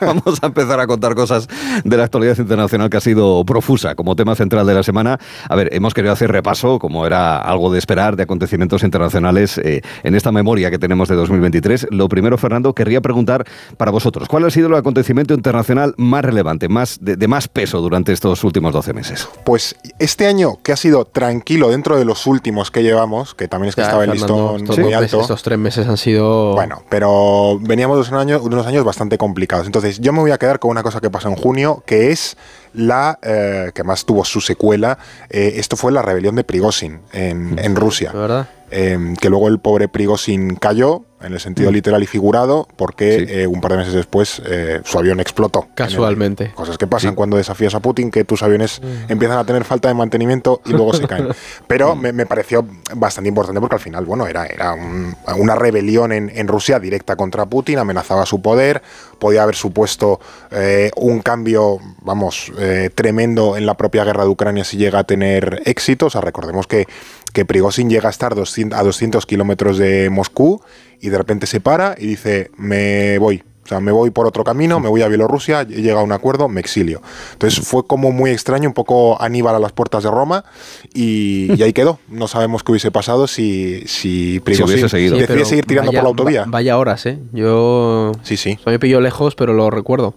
vamos 0.04 0.38
a 0.42 0.46
empezar 0.46 0.80
a 0.80 0.86
contar 0.86 1.14
cosas 1.14 1.48
de 1.84 1.96
la 1.96 2.04
actualidad 2.04 2.38
internacional 2.38 2.88
que 2.90 2.96
ha 2.96 3.00
sido 3.00 3.44
profusa 3.44 3.94
como 3.94 4.16
tema 4.16 4.34
central 4.34 4.66
de 4.66 4.74
la 4.74 4.82
semana. 4.82 5.18
A 5.48 5.56
ver, 5.56 5.68
hemos 5.72 5.94
querido 5.94 6.12
hacer 6.12 6.30
repaso, 6.32 6.78
como 6.78 7.06
era 7.06 7.38
algo 7.38 7.72
de 7.72 7.78
esperar, 7.78 8.16
de 8.16 8.22
acontecimientos 8.24 8.82
internacionales 8.82 9.58
eh, 9.58 9.82
en 10.02 10.14
esta 10.14 10.32
memoria 10.32 10.70
que 10.70 10.78
tenemos 10.78 11.08
de 11.08 11.16
2023. 11.16 11.88
Lo 11.90 12.08
primero, 12.08 12.38
Fernando, 12.38 12.74
querría 12.74 13.00
preguntar 13.00 13.44
para 13.76 13.90
vosotros, 13.90 14.28
¿cuál 14.28 14.44
ha 14.44 14.50
sido 14.50 14.68
el 14.68 14.74
acontecimiento 14.74 15.34
internacional 15.34 15.94
más 15.96 16.24
relevante, 16.24 16.68
más 16.68 16.98
de, 17.00 17.16
de 17.16 17.28
más 17.28 17.48
peso 17.48 17.80
durante 17.80 18.12
estos 18.12 18.42
últimos 18.44 18.72
12 18.72 18.92
meses? 18.92 19.28
Pues 19.44 19.76
este 19.98 20.26
año 20.26 20.58
que 20.62 20.72
ha 20.72 20.76
sido 20.76 21.04
tranquilo 21.04 21.68
dentro 21.70 21.98
de 21.98 22.04
los 22.04 22.26
últimos 22.26 22.70
que 22.70 22.82
llevamos, 22.82 23.34
que 23.34 23.48
también 23.48 23.68
es 23.70 23.74
que 23.74 23.82
Ya, 23.82 23.86
estaba 23.88 24.04
el 24.04 24.10
listón 24.12 24.56
estos, 24.62 24.78
muy 24.78 24.94
meses- 24.94 25.20
estos 25.20 25.42
tres 25.42 25.58
meses 25.58 25.86
han 25.86 25.96
sido. 25.96 26.52
Bueno, 26.54 26.82
pero 26.88 27.58
veníamos 27.60 27.96
de 27.96 28.08
unos, 28.10 28.20
años, 28.22 28.42
de 28.42 28.48
unos 28.48 28.66
años 28.66 28.84
bastante 28.84 29.18
complicados. 29.18 29.66
Entonces, 29.66 29.98
yo 30.00 30.12
me 30.12 30.20
voy 30.20 30.30
a 30.30 30.38
quedar 30.38 30.58
con 30.58 30.70
una 30.70 30.82
cosa 30.82 31.00
que 31.00 31.10
pasó 31.10 31.28
en 31.28 31.36
junio, 31.36 31.82
que 31.86 32.10
es 32.12 32.36
la 32.72 33.18
eh, 33.22 33.70
que 33.74 33.84
más 33.84 34.04
tuvo 34.04 34.24
su 34.24 34.40
secuela. 34.40 34.98
eh, 35.30 35.54
esto 35.56 35.76
fue 35.76 35.92
la 35.92 36.02
rebelión 36.02 36.34
de 36.36 36.44
Prigozhin 36.44 37.00
en, 37.12 37.58
en 37.58 37.76
Rusia. 37.76 38.12
¿de 38.12 38.18
verdad? 38.18 38.48
Eh, 38.70 39.14
que 39.20 39.30
luego 39.30 39.48
el 39.48 39.58
pobre 39.60 39.88
Prigozhin 39.88 40.56
cayó, 40.56 41.02
en 41.24 41.32
el 41.32 41.40
sentido 41.40 41.70
literal 41.72 42.02
y 42.02 42.06
figurado, 42.06 42.68
porque 42.76 43.18
Sí. 43.18 43.26
eh, 43.28 43.46
un 43.46 43.60
par 43.60 43.72
de 43.72 43.78
meses 43.78 43.94
después 43.94 44.40
eh, 44.46 44.80
su 44.84 44.98
avión 44.98 45.20
explotó. 45.20 45.66
el- 45.68 45.74
Casualmente. 45.74 46.52
cosas 46.54 46.78
que 46.78 46.86
pasan 46.86 47.10
Sí. 47.12 47.16
cuando 47.16 47.36
desafías 47.36 47.74
a 47.74 47.80
Putin, 47.80 48.10
que 48.10 48.24
tus 48.24 48.42
aviones 48.42 48.80
empiezan 49.08 49.38
a 49.38 49.44
tener 49.44 49.64
falta 49.64 49.88
de 49.88 49.94
mantenimiento 49.94 50.60
y 50.64 50.70
luego 50.70 50.92
se 50.94 51.06
caen. 51.06 51.28
Pero 51.66 51.94
me, 51.96 52.12
me 52.12 52.26
pareció 52.26 52.66
bastante 52.94 53.28
importante 53.28 53.60
porque 53.60 53.76
al 53.76 53.80
final, 53.80 54.04
bueno, 54.04 54.26
era, 54.26 54.46
era 54.46 54.74
un- 54.74 55.14
una 55.36 55.54
rebelión 55.54 56.12
en, 56.12 56.30
en 56.34 56.48
Rusia 56.48 56.78
directa 56.78 57.16
contra 57.16 57.46
Putin, 57.46 57.78
amenazaba 57.78 58.26
su 58.26 58.40
poder, 58.42 58.82
podía 59.18 59.42
haber 59.42 59.54
supuesto 59.56 60.20
eh, 60.50 60.90
un 60.96 61.20
cambio, 61.20 61.78
vamos, 62.02 62.52
tremendo 62.94 63.56
en 63.56 63.66
la 63.66 63.74
propia 63.74 64.04
guerra 64.04 64.24
de 64.24 64.30
Ucrania 64.30 64.64
si 64.64 64.76
llega 64.76 65.00
a 65.00 65.04
tener 65.04 65.62
éxito. 65.64 66.06
O 66.06 66.10
sea, 66.10 66.20
recordemos 66.20 66.66
que, 66.66 66.86
que 67.32 67.44
Prigozhin 67.44 67.88
llega 67.90 68.08
a 68.08 68.10
estar 68.10 68.34
200 68.34 68.78
a 68.78 68.82
200 68.82 69.26
kilómetros 69.26 69.78
de 69.78 70.10
Moscú 70.10 70.60
y 71.04 71.10
de 71.10 71.18
repente 71.18 71.46
se 71.46 71.60
para 71.60 71.94
y 71.98 72.06
dice, 72.06 72.50
me 72.56 73.18
voy. 73.18 73.42
O 73.64 73.66
sea, 73.66 73.80
me 73.80 73.92
voy 73.92 74.10
por 74.10 74.26
otro 74.26 74.44
camino, 74.44 74.78
me 74.78 74.90
voy 74.90 75.00
a 75.00 75.08
Bielorrusia, 75.08 75.62
he 75.62 75.80
llegado 75.80 76.00
a 76.00 76.02
un 76.04 76.12
acuerdo, 76.12 76.50
me 76.50 76.60
exilio. 76.60 77.00
Entonces 77.32 77.66
fue 77.66 77.86
como 77.86 78.12
muy 78.12 78.30
extraño, 78.30 78.68
un 78.68 78.74
poco 78.74 79.20
Aníbal 79.22 79.54
a 79.54 79.58
las 79.58 79.72
puertas 79.72 80.02
de 80.02 80.10
Roma 80.10 80.44
y, 80.92 81.48
y 81.56 81.62
ahí 81.62 81.72
quedó. 81.72 81.98
No 82.08 82.28
sabemos 82.28 82.62
qué 82.62 82.72
hubiese 82.72 82.90
pasado 82.90 83.26
si, 83.26 83.84
si 83.86 84.38
Prigozhin 84.40 84.66
hubiese 84.66 84.88
seguido. 84.90 85.16
decide 85.16 85.34
pero 85.34 85.44
seguir 85.46 85.64
tirando 85.64 85.92
vaya- 85.92 86.00
por 86.00 86.04
la 86.04 86.08
autovía. 86.10 86.40
va- 86.42 86.46
vaya 86.50 86.76
horas, 86.76 87.06
¿eh? 87.06 87.18
Yo. 87.32 88.12
Sí, 88.22 88.36
sí. 88.36 88.58
Eso 88.60 88.68
me 88.68 88.78
pilló 88.78 89.00
lejos, 89.00 89.34
pero 89.34 89.54
lo 89.54 89.70
recuerdo. 89.70 90.14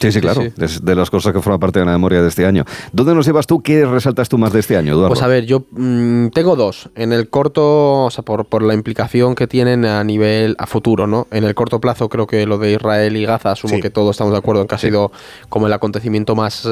Sí, 0.00 0.12
sí, 0.12 0.20
claro. 0.20 0.42
sí. 0.42 0.52
Es 0.58 0.84
de 0.84 0.94
las 0.94 1.10
cosas 1.10 1.32
que 1.32 1.40
forman 1.40 1.58
parte 1.60 1.78
de 1.80 1.84
la 1.84 1.92
memoria 1.92 2.22
de 2.22 2.28
este 2.28 2.46
año. 2.46 2.64
¿Dónde 2.92 3.14
nos 3.14 3.26
llevas 3.26 3.46
tú? 3.46 3.60
¿Qué 3.62 3.84
resaltas 3.84 4.28
tú 4.28 4.38
más 4.38 4.52
de 4.52 4.60
este 4.60 4.76
año, 4.76 4.92
Eduardo? 4.92 5.08
Pues 5.08 5.22
a 5.22 5.26
ver, 5.26 5.44
yo 5.44 5.64
mm, 5.70 6.28
tengo 6.28 6.56
dos. 6.56 6.88
En 6.94 7.12
el 7.12 7.28
corto, 7.28 8.04
o 8.04 8.10
sea, 8.10 8.24
por, 8.24 8.44
por 8.46 8.62
la 8.62 8.74
implicación 8.74 9.34
que 9.34 9.46
tienen 9.46 9.84
a 9.84 10.02
nivel 10.04 10.54
a 10.58 10.66
futuro, 10.66 11.06
¿no? 11.06 11.26
En 11.30 11.44
el 11.44 11.54
corto 11.54 11.80
plazo 11.80 12.08
creo 12.08 12.26
que 12.26 12.46
lo 12.46 12.58
de 12.58 12.72
Israel 12.72 13.16
y 13.16 13.24
Gaza, 13.24 13.52
asumo 13.52 13.74
Sí. 13.74 13.80
que 13.80 13.90
todos 13.90 14.12
estamos 14.12 14.32
de 14.32 14.38
acuerdo 14.38 14.62
en 14.62 14.68
que 14.68 14.74
ha 14.74 14.78
sido 14.78 15.10
como 15.48 15.66
el 15.66 15.72
acontecimiento 15.72 16.34
más 16.34 16.68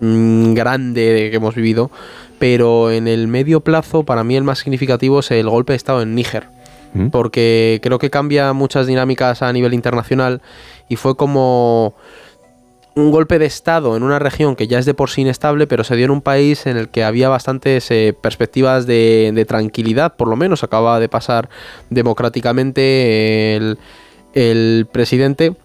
mm, 0.00 0.54
grande 0.54 1.28
que 1.30 1.36
hemos 1.36 1.54
vivido. 1.54 1.90
Pero 2.38 2.90
en 2.90 3.08
el 3.08 3.26
medio 3.28 3.60
plazo, 3.60 4.04
para 4.04 4.22
mí 4.24 4.36
el 4.36 4.44
más 4.44 4.60
significativo 4.60 5.20
es 5.20 5.30
el 5.30 5.48
golpe 5.48 5.72
de 5.72 5.76
Estado 5.76 6.02
en 6.02 6.14
Níger. 6.14 6.48
¿Mm? 6.94 7.08
Porque 7.08 7.80
creo 7.82 7.98
que 7.98 8.08
cambia 8.10 8.52
muchas 8.52 8.86
dinámicas 8.86 9.42
a 9.42 9.52
nivel 9.52 9.74
internacional 9.74 10.40
y 10.88 10.96
fue 10.96 11.16
como 11.16 11.94
un 12.98 13.10
golpe 13.10 13.38
de 13.38 13.46
Estado 13.46 13.96
en 13.96 14.02
una 14.02 14.18
región 14.18 14.56
que 14.56 14.66
ya 14.66 14.78
es 14.78 14.86
de 14.86 14.94
por 14.94 15.10
sí 15.10 15.22
inestable, 15.22 15.66
pero 15.66 15.84
se 15.84 15.96
dio 15.96 16.04
en 16.06 16.10
un 16.10 16.22
país 16.22 16.66
en 16.66 16.76
el 16.76 16.88
que 16.88 17.04
había 17.04 17.28
bastantes 17.28 17.90
eh, 17.90 18.14
perspectivas 18.20 18.86
de, 18.86 19.32
de 19.34 19.44
tranquilidad, 19.44 20.16
por 20.16 20.28
lo 20.28 20.36
menos 20.36 20.64
acaba 20.64 21.00
de 21.00 21.08
pasar 21.08 21.48
democráticamente 21.90 23.56
el, 23.56 24.86
presidente. 24.92 25.56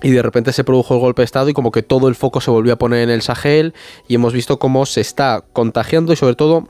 Y 0.00 0.10
de 0.10 0.22
repente 0.22 0.52
se 0.52 0.62
produjo 0.62 0.94
el 0.94 1.00
golpe 1.00 1.22
de 1.22 1.24
Estado 1.24 1.48
y 1.48 1.54
como 1.54 1.72
que 1.72 1.82
todo 1.82 2.06
el 2.06 2.14
foco 2.14 2.40
se 2.40 2.52
volvió 2.52 2.72
a 2.72 2.76
poner 2.76 3.00
en 3.00 3.10
el 3.10 3.20
Sahel 3.20 3.74
y 4.06 4.14
hemos 4.14 4.32
visto 4.32 4.60
cómo 4.60 4.86
se 4.86 5.00
está 5.00 5.44
contagiando 5.52 6.12
y 6.12 6.16
sobre 6.16 6.36
todo 6.36 6.68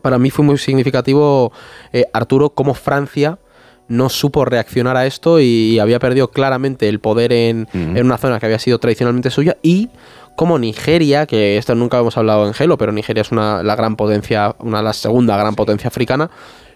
para 0.00 0.20
mí 0.20 0.30
fue 0.30 0.44
muy 0.44 0.56
significativo, 0.56 1.50
eh, 1.92 2.04
Arturo, 2.12 2.50
cómo 2.50 2.74
Francia 2.74 3.40
no 3.88 4.08
supo 4.08 4.44
reaccionar 4.44 4.96
a 4.96 5.06
esto 5.06 5.40
y 5.40 5.78
había 5.78 5.98
perdido 5.98 6.28
claramente 6.30 6.88
el 6.88 7.00
poder 7.00 7.32
en, 7.32 7.68
en 7.72 8.04
una 8.04 8.18
zona 8.18 8.40
que 8.40 8.46
había 8.46 8.58
sido 8.58 8.78
tradicionalmente 8.78 9.30
suya. 9.30 9.56
Y 9.62 9.90
como 10.36 10.58
Nigeria, 10.58 11.26
que 11.26 11.56
esto 11.56 11.74
nunca 11.74 11.98
hemos 11.98 12.16
hablado 12.16 12.46
en 12.46 12.54
Gelo, 12.54 12.76
pero 12.78 12.92
Nigeria 12.92 13.22
es 13.22 13.32
una, 13.32 13.62
la 13.62 13.74
gran 13.74 13.96
potencia, 13.96 14.54
una 14.58 14.82
la 14.82 14.92
segunda 14.92 15.36
gran 15.36 15.54
potencia 15.54 15.88
africana, 15.88 16.30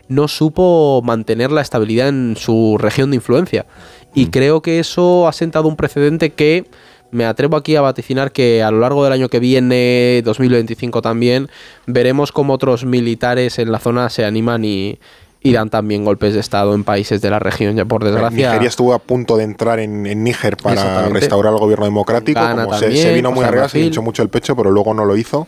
no 0.09 0.27
supo 0.29 1.03
mantener 1.05 1.53
la 1.53 1.61
estabilidad 1.61 2.09
en 2.09 2.37
su 2.37 2.79
región 2.79 3.11
de 3.11 3.17
influencia. 3.17 3.67
Y 4.15 4.27
creo 4.27 4.61
que 4.63 4.81
eso 4.81 5.29
ha 5.29 5.33
sentado 5.33 5.69
un 5.69 5.77
precedente 5.77 6.31
que 6.31 6.65
me 7.13 7.27
atrevo 7.27 7.57
aquí 7.57 7.77
a 7.77 7.81
vaticinar 7.81 8.33
que 8.33 8.63
a 8.63 8.71
lo 8.71 8.81
largo 8.81 9.05
del 9.05 9.13
año 9.13 9.29
que 9.29 9.41
viene, 9.41 10.23
2025 10.25 11.03
también, 11.03 11.49
veremos 11.87 12.33
cómo 12.33 12.55
otros 12.55 12.85
militares 12.85 13.59
en 13.59 13.71
la 13.71 13.79
zona 13.79 14.11
se 14.11 14.25
animan 14.25 14.65
y, 14.65 14.99
y 15.43 15.53
dan 15.53 15.71
también 15.71 16.05
golpes 16.05 16.35
de 16.35 16.41
Estado 16.41 16.75
en 16.75 16.85
países 16.85 17.21
de 17.23 17.31
la 17.31 17.39
región. 17.39 17.77
Ya 17.77 17.85
por 17.85 18.05
desgracia. 18.05 18.49
Nigeria 18.49 18.69
estuvo 18.69 18.93
a 18.93 18.99
punto 18.99 19.37
de 19.37 19.45
entrar 19.45 19.79
en, 19.81 20.07
en 20.07 20.23
Níger 20.23 20.57
para 20.57 21.09
restaurar 21.09 21.53
el 21.53 21.59
gobierno 21.59 21.87
democrático. 21.87 22.41
Como 22.41 22.75
se, 22.75 23.15
vino 23.15 23.33
muy 23.33 23.45
arriba, 23.45 23.69
se 23.69 23.81
hinchó 23.81 24.03
mucho 24.03 24.23
el 24.23 24.29
pecho, 24.29 24.55
pero 24.55 24.71
luego 24.71 24.93
no 24.95 25.05
lo 25.05 25.17
hizo. 25.17 25.47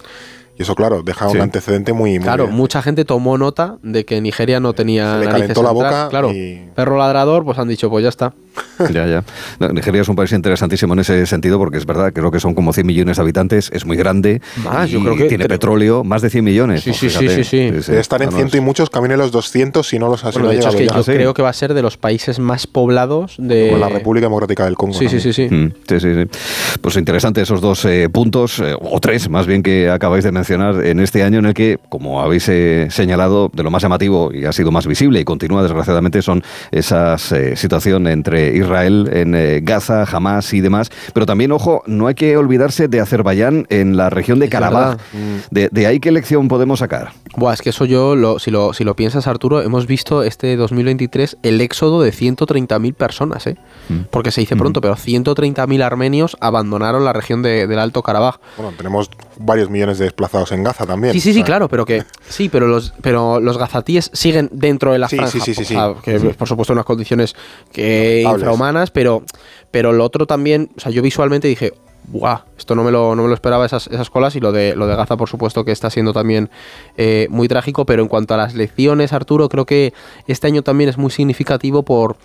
Y 0.58 0.62
eso, 0.62 0.74
claro, 0.74 1.02
deja 1.02 1.28
Sí. 1.30 1.36
un 1.36 1.42
antecedente 1.42 1.92
muy, 1.94 2.10
muy 2.18 2.18
Claro, 2.24 2.44
bien. 2.44 2.56
mucha 2.56 2.82
gente 2.82 3.04
tomó 3.06 3.38
nota 3.38 3.78
de 3.82 4.04
que 4.04 4.20
Nigeria 4.20 4.60
no 4.60 4.74
tenía 4.74 5.14
Se 5.14 5.20
le 5.24 5.30
calentó 5.30 5.62
la 5.62 5.70
boca 5.72 6.08
Claro, 6.10 6.30
y- 6.32 6.60
perro 6.74 6.98
ladrador, 6.98 7.44
pues 7.44 7.58
han 7.58 7.68
dicho, 7.68 7.88
pues 7.88 8.02
ya 8.02 8.10
está. 8.10 8.34
Ya, 8.92 9.06
ya. 9.06 9.24
No, 9.60 9.68
Nigeria 9.68 10.02
es 10.02 10.08
un 10.08 10.16
país 10.16 10.32
interesantísimo 10.32 10.92
en 10.94 10.98
ese 11.00 11.24
sentido 11.26 11.56
porque 11.58 11.78
es 11.78 11.86
verdad, 11.86 12.12
creo 12.12 12.30
que 12.30 12.40
son 12.40 12.54
como 12.54 12.72
100 12.72 12.84
millones 12.86 13.16
de 13.16 13.22
habitantes, 13.22 13.70
es 13.72 13.86
muy 13.86 13.96
grande. 13.96 14.42
Más, 14.64 14.88
y 14.88 14.92
yo 14.92 15.00
creo 15.02 15.16
que 15.16 15.24
Tiene 15.24 15.44
tre- 15.44 15.48
petróleo, 15.48 16.02
más 16.04 16.20
de 16.20 16.28
100 16.30 16.44
millones. 16.44 16.82
Sí, 16.82 16.90
Pues 16.90 16.98
sí, 17.00 17.08
sí, 17.10 17.28
sí, 17.28 17.44
sí. 17.44 17.70
Debe 17.70 18.00
estar 18.00 18.20
en 18.22 18.30
ciento 18.32 18.56
y 18.56 18.60
muchos, 18.60 18.90
camine 18.90 19.16
los 19.16 19.30
200 19.32 19.86
si 19.88 19.98
no 19.98 20.08
los 20.08 20.24
ha 20.24 20.32
si 20.32 20.38
Bueno, 20.38 20.50
de 20.50 20.56
hecho 20.56 20.68
es 20.68 20.74
que 20.74 20.86
yo 20.86 21.02
sí. 21.02 21.12
creo 21.12 21.32
que 21.32 21.42
va 21.42 21.48
a 21.48 21.52
ser 21.54 21.72
de 21.74 21.80
los 21.82 21.96
países 21.96 22.38
más 22.40 22.66
poblados 22.66 23.36
de... 23.38 23.70
Con 23.70 23.80
la 23.80 23.88
República 23.88 24.26
Democrática 24.26 24.64
del 24.64 24.74
Congo. 24.74 24.94
Sí, 24.98 25.08
sí, 25.08 25.16
también. 25.16 25.32
sí, 25.32 25.48
sí. 25.48 25.54
Mm, 25.54 25.72
Sí, 25.88 26.00
sí, 26.00 26.14
sí. 26.14 26.78
Pues 26.80 26.96
interesante 26.96 27.40
esos 27.40 27.60
dos 27.60 27.84
eh, 27.84 28.08
puntos, 28.10 28.58
eh, 28.58 28.74
o 28.78 29.00
tres 29.00 29.28
más 29.30 29.46
bien 29.46 29.62
que 29.62 29.88
acabáis 29.88 30.24
de 30.24 30.32
mencionar 30.32 30.51
en 30.54 31.00
este 31.00 31.22
año 31.22 31.38
en 31.38 31.46
el 31.46 31.54
que, 31.54 31.78
como 31.88 32.20
habéis 32.22 32.48
eh, 32.48 32.88
señalado, 32.90 33.50
de 33.52 33.62
lo 33.62 33.70
más 33.70 33.82
llamativo 33.82 34.30
y 34.32 34.44
ha 34.44 34.52
sido 34.52 34.70
más 34.70 34.86
visible 34.86 35.20
y 35.20 35.24
continúa 35.24 35.62
desgraciadamente 35.62 36.22
son 36.22 36.42
esas 36.70 37.32
eh, 37.32 37.56
situación 37.56 38.06
entre 38.06 38.56
Israel 38.56 39.08
en 39.12 39.34
eh, 39.34 39.60
Gaza, 39.62 40.04
Hamas 40.10 40.52
y 40.54 40.60
demás. 40.60 40.90
Pero 41.14 41.26
también, 41.26 41.52
ojo, 41.52 41.82
no 41.86 42.06
hay 42.06 42.14
que 42.14 42.36
olvidarse 42.36 42.88
de 42.88 43.00
Azerbaiyán 43.00 43.66
en 43.70 43.96
la 43.96 44.10
región 44.10 44.38
de 44.38 44.48
Karabaj. 44.48 44.96
verdad. 45.12 45.46
De, 45.50 45.68
de 45.70 45.86
ahí 45.86 46.00
qué 46.00 46.10
lección 46.12 46.48
podemos 46.48 46.80
sacar? 46.80 47.12
Buah, 47.36 47.54
es 47.54 47.62
que 47.62 47.70
eso 47.70 47.84
yo, 47.84 48.14
lo, 48.16 48.38
si, 48.38 48.50
lo, 48.50 48.72
si 48.74 48.84
lo 48.84 48.94
piensas, 48.96 49.26
Arturo, 49.26 49.62
hemos 49.62 49.86
visto 49.86 50.22
este 50.22 50.56
2023 50.56 51.38
el 51.42 51.60
éxodo 51.60 52.02
de 52.02 52.12
130.000 52.12 52.94
personas, 52.94 53.46
¿eh? 53.46 53.56
Mm. 53.88 54.00
Porque 54.10 54.30
se 54.30 54.40
dice 54.42 54.56
pronto, 54.56 54.80
pero 54.80 54.96
130.000 54.96 55.82
armenios 55.82 56.36
abandonaron 56.40 57.04
la 57.04 57.12
región 57.12 57.42
de- 57.42 57.66
del 57.66 57.78
Alto 57.78 58.02
Karabaj. 58.02 58.36
Bueno, 58.56 58.72
tenemos 58.76 59.10
varios 59.38 59.70
millones 59.70 59.98
de 59.98 60.04
desplazados 60.04 60.31
en 60.50 60.64
Gaza 60.64 60.86
también. 60.86 61.12
Sí, 61.12 61.20
sí, 61.20 61.32
sí, 61.34 61.42
claro, 61.42 61.68
pero 61.68 61.84
que 61.84 62.04
sí, 62.28 62.48
pero 62.48 62.66
los 62.66 62.92
pero 63.02 63.40
los 63.40 63.58
gazatíes 63.58 64.10
siguen 64.12 64.48
dentro 64.52 64.92
de 64.92 64.98
la 64.98 65.08
Sí, 65.08 65.16
franja, 65.16 65.32
sí, 65.32 65.40
sí, 65.40 65.54
sí, 65.54 65.62
o 65.62 65.64
sea, 65.66 65.94
sí. 65.94 66.00
que 66.02 66.18
por 66.34 66.48
supuesto 66.48 66.72
unas 66.72 66.84
condiciones 66.84 67.34
que 67.72 68.22
infrahumanas, 68.26 68.90
pero 68.90 69.22
pero 69.70 69.92
lo 69.92 70.04
otro 70.04 70.26
también, 70.26 70.70
o 70.76 70.80
sea, 70.80 70.90
yo 70.92 71.02
visualmente 71.02 71.48
dije, 71.48 71.72
¡buah! 72.08 72.42
Esto 72.58 72.74
no 72.74 72.84
me 72.84 72.90
lo, 72.90 73.16
no 73.16 73.22
me 73.22 73.28
lo 73.28 73.34
esperaba 73.34 73.66
esas, 73.66 73.88
esas 73.88 74.08
colas 74.08 74.36
y 74.36 74.40
lo 74.40 74.52
de, 74.52 74.76
lo 74.76 74.86
de 74.86 74.94
Gaza, 74.94 75.16
por 75.16 75.28
supuesto, 75.28 75.64
que 75.64 75.72
está 75.72 75.90
siendo 75.90 76.12
también 76.12 76.48
eh, 76.96 77.26
muy 77.30 77.48
trágico, 77.48 77.86
pero 77.86 78.02
en 78.02 78.08
cuanto 78.08 78.34
a 78.34 78.36
las 78.36 78.54
lecciones, 78.54 79.12
Arturo, 79.12 79.48
creo 79.48 79.66
que 79.66 79.92
este 80.28 80.46
año 80.46 80.62
también 80.62 80.88
es 80.88 80.96
muy 80.96 81.10
significativo 81.10 81.82
por, 81.82 82.16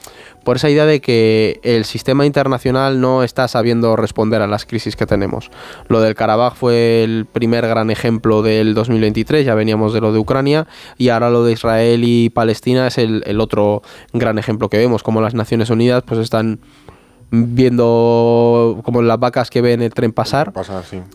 por 0.43 0.57
esa 0.57 0.69
idea 0.69 0.85
de 0.85 1.01
que 1.01 1.59
el 1.63 1.85
sistema 1.85 2.25
internacional 2.25 3.01
no 3.01 3.23
está 3.23 3.47
sabiendo 3.47 3.95
responder 3.95 4.41
a 4.41 4.47
las 4.47 4.65
crisis 4.65 4.95
que 4.95 5.07
tenemos. 5.07 5.49
Lo 5.87 6.01
del 6.01 6.13
Karabaj 6.13 6.55
fue 6.55 7.03
el 7.03 7.25
primer 7.25 7.67
gran 7.67 7.89
ejemplo 7.89 8.43
del 8.43 8.75
2023, 8.75 9.45
ya 9.45 9.55
veníamos 9.55 9.93
de 9.93 10.01
lo 10.01 10.13
de 10.13 10.19
Ucrania, 10.19 10.67
y 10.97 11.09
ahora 11.09 11.31
lo 11.31 11.43
de 11.43 11.53
Israel 11.53 12.03
y 12.03 12.29
Palestina 12.29 12.87
es 12.87 12.97
el, 12.99 13.23
el 13.25 13.41
otro 13.41 13.81
gran 14.13 14.37
ejemplo 14.37 14.69
que 14.69 14.77
vemos, 14.77 15.01
como 15.01 15.21
las 15.21 15.33
Naciones 15.33 15.69
Unidas 15.69 16.03
pues 16.05 16.19
están 16.19 16.59
viendo 17.29 18.81
como 18.83 19.01
las 19.01 19.19
vacas 19.19 19.49
que 19.49 19.61
ven 19.61 19.81
el 19.81 19.93
tren 19.93 20.13
pasar, 20.13 20.53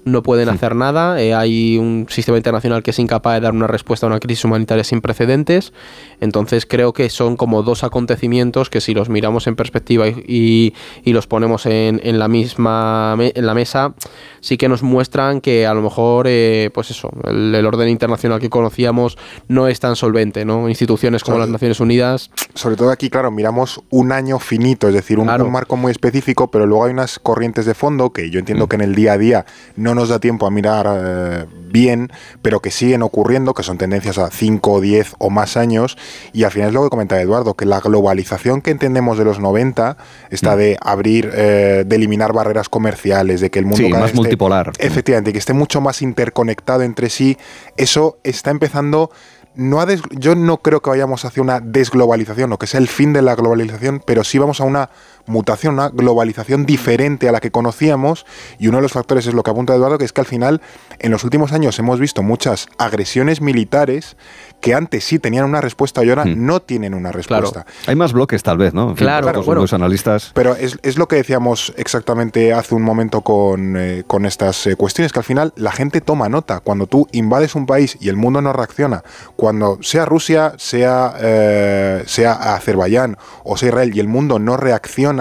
no 0.04 0.22
pueden 0.22 0.48
hacer 0.48 0.74
nada. 0.74 1.20
Eh, 1.22 1.34
hay 1.34 1.78
un 1.78 2.06
sistema 2.10 2.36
internacional 2.36 2.82
que 2.82 2.90
es 2.90 2.98
incapaz 2.98 3.34
de 3.34 3.40
dar 3.40 3.52
una 3.52 3.66
respuesta 3.66 4.06
a 4.06 4.08
una 4.08 4.20
crisis 4.20 4.44
humanitaria 4.44 4.84
sin 4.84 5.00
precedentes. 5.00 5.72
Entonces 6.20 6.66
creo 6.66 6.92
que 6.92 7.08
son 7.08 7.36
como 7.36 7.62
dos 7.62 7.82
acontecimientos 7.82 8.68
que 8.68 8.80
si 8.80 8.94
los 8.94 9.08
miramos 9.08 9.46
en 9.46 9.56
perspectiva 9.56 10.06
y, 10.08 10.74
y, 11.04 11.12
los 11.12 11.26
ponemos 11.26 11.66
en, 11.66 12.00
en, 12.02 12.18
la 12.18 12.28
misma 12.28 13.16
en 13.18 13.46
la 13.46 13.54
mesa, 13.54 13.94
sí 14.40 14.56
que 14.56 14.68
nos 14.68 14.82
muestran 14.82 15.40
que 15.40 15.66
a 15.66 15.74
lo 15.74 15.82
mejor, 15.82 16.26
eh, 16.28 16.70
pues 16.74 16.90
eso, 16.90 17.10
el, 17.24 17.54
el, 17.54 17.66
orden 17.66 17.88
internacional 17.88 18.40
que 18.40 18.50
conocíamos 18.50 19.16
no 19.48 19.68
es 19.68 19.80
tan 19.80 19.96
solvente, 19.96 20.44
¿no? 20.44 20.68
Instituciones 20.68 21.22
como 21.22 21.36
sobre, 21.36 21.46
las 21.46 21.52
Naciones 21.52 21.80
Unidas. 21.80 22.30
Sobre 22.54 22.76
todo 22.76 22.90
aquí, 22.90 23.08
claro, 23.10 23.30
miramos 23.30 23.82
un 23.90 24.12
año 24.12 24.38
finito, 24.38 24.88
es 24.88 24.94
decir, 24.94 25.18
un, 25.18 25.26
claro. 25.26 25.44
un 25.44 25.52
marco 25.52 25.76
muy 25.76 25.90
específico, 26.02 26.50
pero 26.50 26.66
luego 26.66 26.84
hay 26.84 26.92
unas 26.92 27.20
corrientes 27.20 27.64
de 27.64 27.74
fondo 27.74 28.12
que 28.12 28.28
yo 28.28 28.40
entiendo 28.40 28.66
mm. 28.66 28.68
que 28.68 28.76
en 28.76 28.82
el 28.82 28.94
día 28.94 29.12
a 29.12 29.18
día 29.18 29.46
no 29.76 29.94
nos 29.94 30.08
da 30.08 30.18
tiempo 30.18 30.46
a 30.46 30.50
mirar 30.50 30.86
eh, 30.88 31.46
bien, 31.70 32.10
pero 32.42 32.60
que 32.60 32.72
siguen 32.72 33.02
ocurriendo, 33.02 33.54
que 33.54 33.62
son 33.62 33.78
tendencias 33.78 34.18
a 34.18 34.30
5, 34.30 34.80
10 34.80 35.14
o 35.18 35.30
más 35.30 35.56
años, 35.56 35.96
y 36.32 36.42
al 36.42 36.50
final 36.50 36.68
es 36.68 36.74
lo 36.74 36.82
que 36.82 36.90
comentaba 36.90 37.20
Eduardo, 37.20 37.54
que 37.54 37.66
la 37.66 37.78
globalización 37.80 38.62
que 38.62 38.72
entendemos 38.72 39.16
de 39.16 39.24
los 39.24 39.38
90, 39.38 39.96
está 40.30 40.56
mm. 40.56 40.58
de 40.58 40.78
abrir, 40.80 41.30
eh, 41.34 41.84
de 41.86 41.96
eliminar 41.96 42.32
barreras 42.32 42.68
comerciales, 42.68 43.40
de 43.40 43.50
que 43.50 43.60
el 43.60 43.66
mundo 43.66 43.86
sí, 43.86 43.92
más 43.92 44.12
multipolar. 44.12 44.72
Efectivamente, 44.78 45.32
que 45.32 45.38
esté 45.38 45.52
mucho 45.52 45.80
más 45.80 46.02
interconectado 46.02 46.82
entre 46.82 47.10
sí, 47.10 47.38
eso 47.76 48.18
está 48.24 48.50
empezando 48.50 49.10
no 49.54 49.80
ha 49.80 49.86
yo 50.12 50.34
no 50.34 50.58
creo 50.58 50.80
que 50.80 50.90
vayamos 50.90 51.24
hacia 51.24 51.42
una 51.42 51.60
desglobalización 51.60 52.52
o 52.52 52.58
que 52.58 52.66
sea 52.66 52.80
el 52.80 52.88
fin 52.88 53.12
de 53.12 53.22
la 53.22 53.34
globalización, 53.34 54.02
pero 54.04 54.24
sí 54.24 54.38
vamos 54.38 54.60
a 54.60 54.64
una 54.64 54.90
mutación, 55.26 55.74
una 55.74 55.88
globalización 55.88 56.66
diferente 56.66 57.28
a 57.28 57.32
la 57.32 57.40
que 57.40 57.50
conocíamos 57.50 58.26
y 58.58 58.68
uno 58.68 58.78
de 58.78 58.82
los 58.82 58.92
factores 58.92 59.26
es 59.26 59.34
lo 59.34 59.42
que 59.42 59.50
apunta 59.50 59.74
Eduardo, 59.74 59.98
que 59.98 60.04
es 60.04 60.12
que 60.12 60.20
al 60.20 60.26
final 60.26 60.60
en 60.98 61.10
los 61.10 61.24
últimos 61.24 61.52
años 61.52 61.78
hemos 61.78 62.00
visto 62.00 62.22
muchas 62.22 62.68
agresiones 62.78 63.40
militares 63.40 64.16
que 64.60 64.74
antes 64.74 65.04
sí 65.04 65.18
tenían 65.18 65.44
una 65.44 65.60
respuesta 65.60 66.04
y 66.04 66.08
ahora 66.08 66.24
hmm. 66.24 66.46
no 66.46 66.62
tienen 66.62 66.94
una 66.94 67.10
respuesta. 67.10 67.64
Claro. 67.64 67.68
Hay 67.86 67.96
más 67.96 68.12
bloques 68.12 68.42
tal 68.42 68.58
vez, 68.58 68.72
¿no? 68.72 68.90
En 68.90 68.94
claro, 68.94 69.26
fin, 69.26 69.32
claro 69.32 69.42
bueno. 69.44 69.62
los 69.62 69.72
analistas. 69.72 70.30
Pero 70.34 70.54
es, 70.54 70.78
es, 70.82 70.96
lo 70.96 71.08
que 71.08 71.16
decíamos 71.16 71.74
exactamente 71.76 72.52
hace 72.52 72.74
un 72.76 72.82
momento 72.82 73.22
con, 73.22 73.76
eh, 73.76 74.04
con 74.06 74.24
estas 74.24 74.66
eh, 74.68 74.76
cuestiones, 74.76 75.12
que 75.12 75.18
al 75.18 75.24
final 75.24 75.52
la 75.56 75.72
gente 75.72 76.00
toma 76.00 76.28
nota. 76.28 76.60
Cuando 76.60 76.86
tú 76.86 77.08
invades 77.10 77.56
un 77.56 77.66
país 77.66 77.98
y 78.00 78.08
el 78.08 78.16
mundo 78.16 78.40
no 78.40 78.52
reacciona, 78.52 79.02
cuando 79.34 79.78
sea 79.82 80.04
Rusia, 80.04 80.54
sea, 80.58 81.14
eh, 81.20 82.04
sea 82.06 82.54
Azerbaiyán 82.54 83.16
o 83.44 83.56
sea 83.56 83.68
Israel 83.68 83.92
y 83.94 84.00
el 84.00 84.08
mundo 84.08 84.38
no 84.38 84.56
reacciona, 84.56 85.11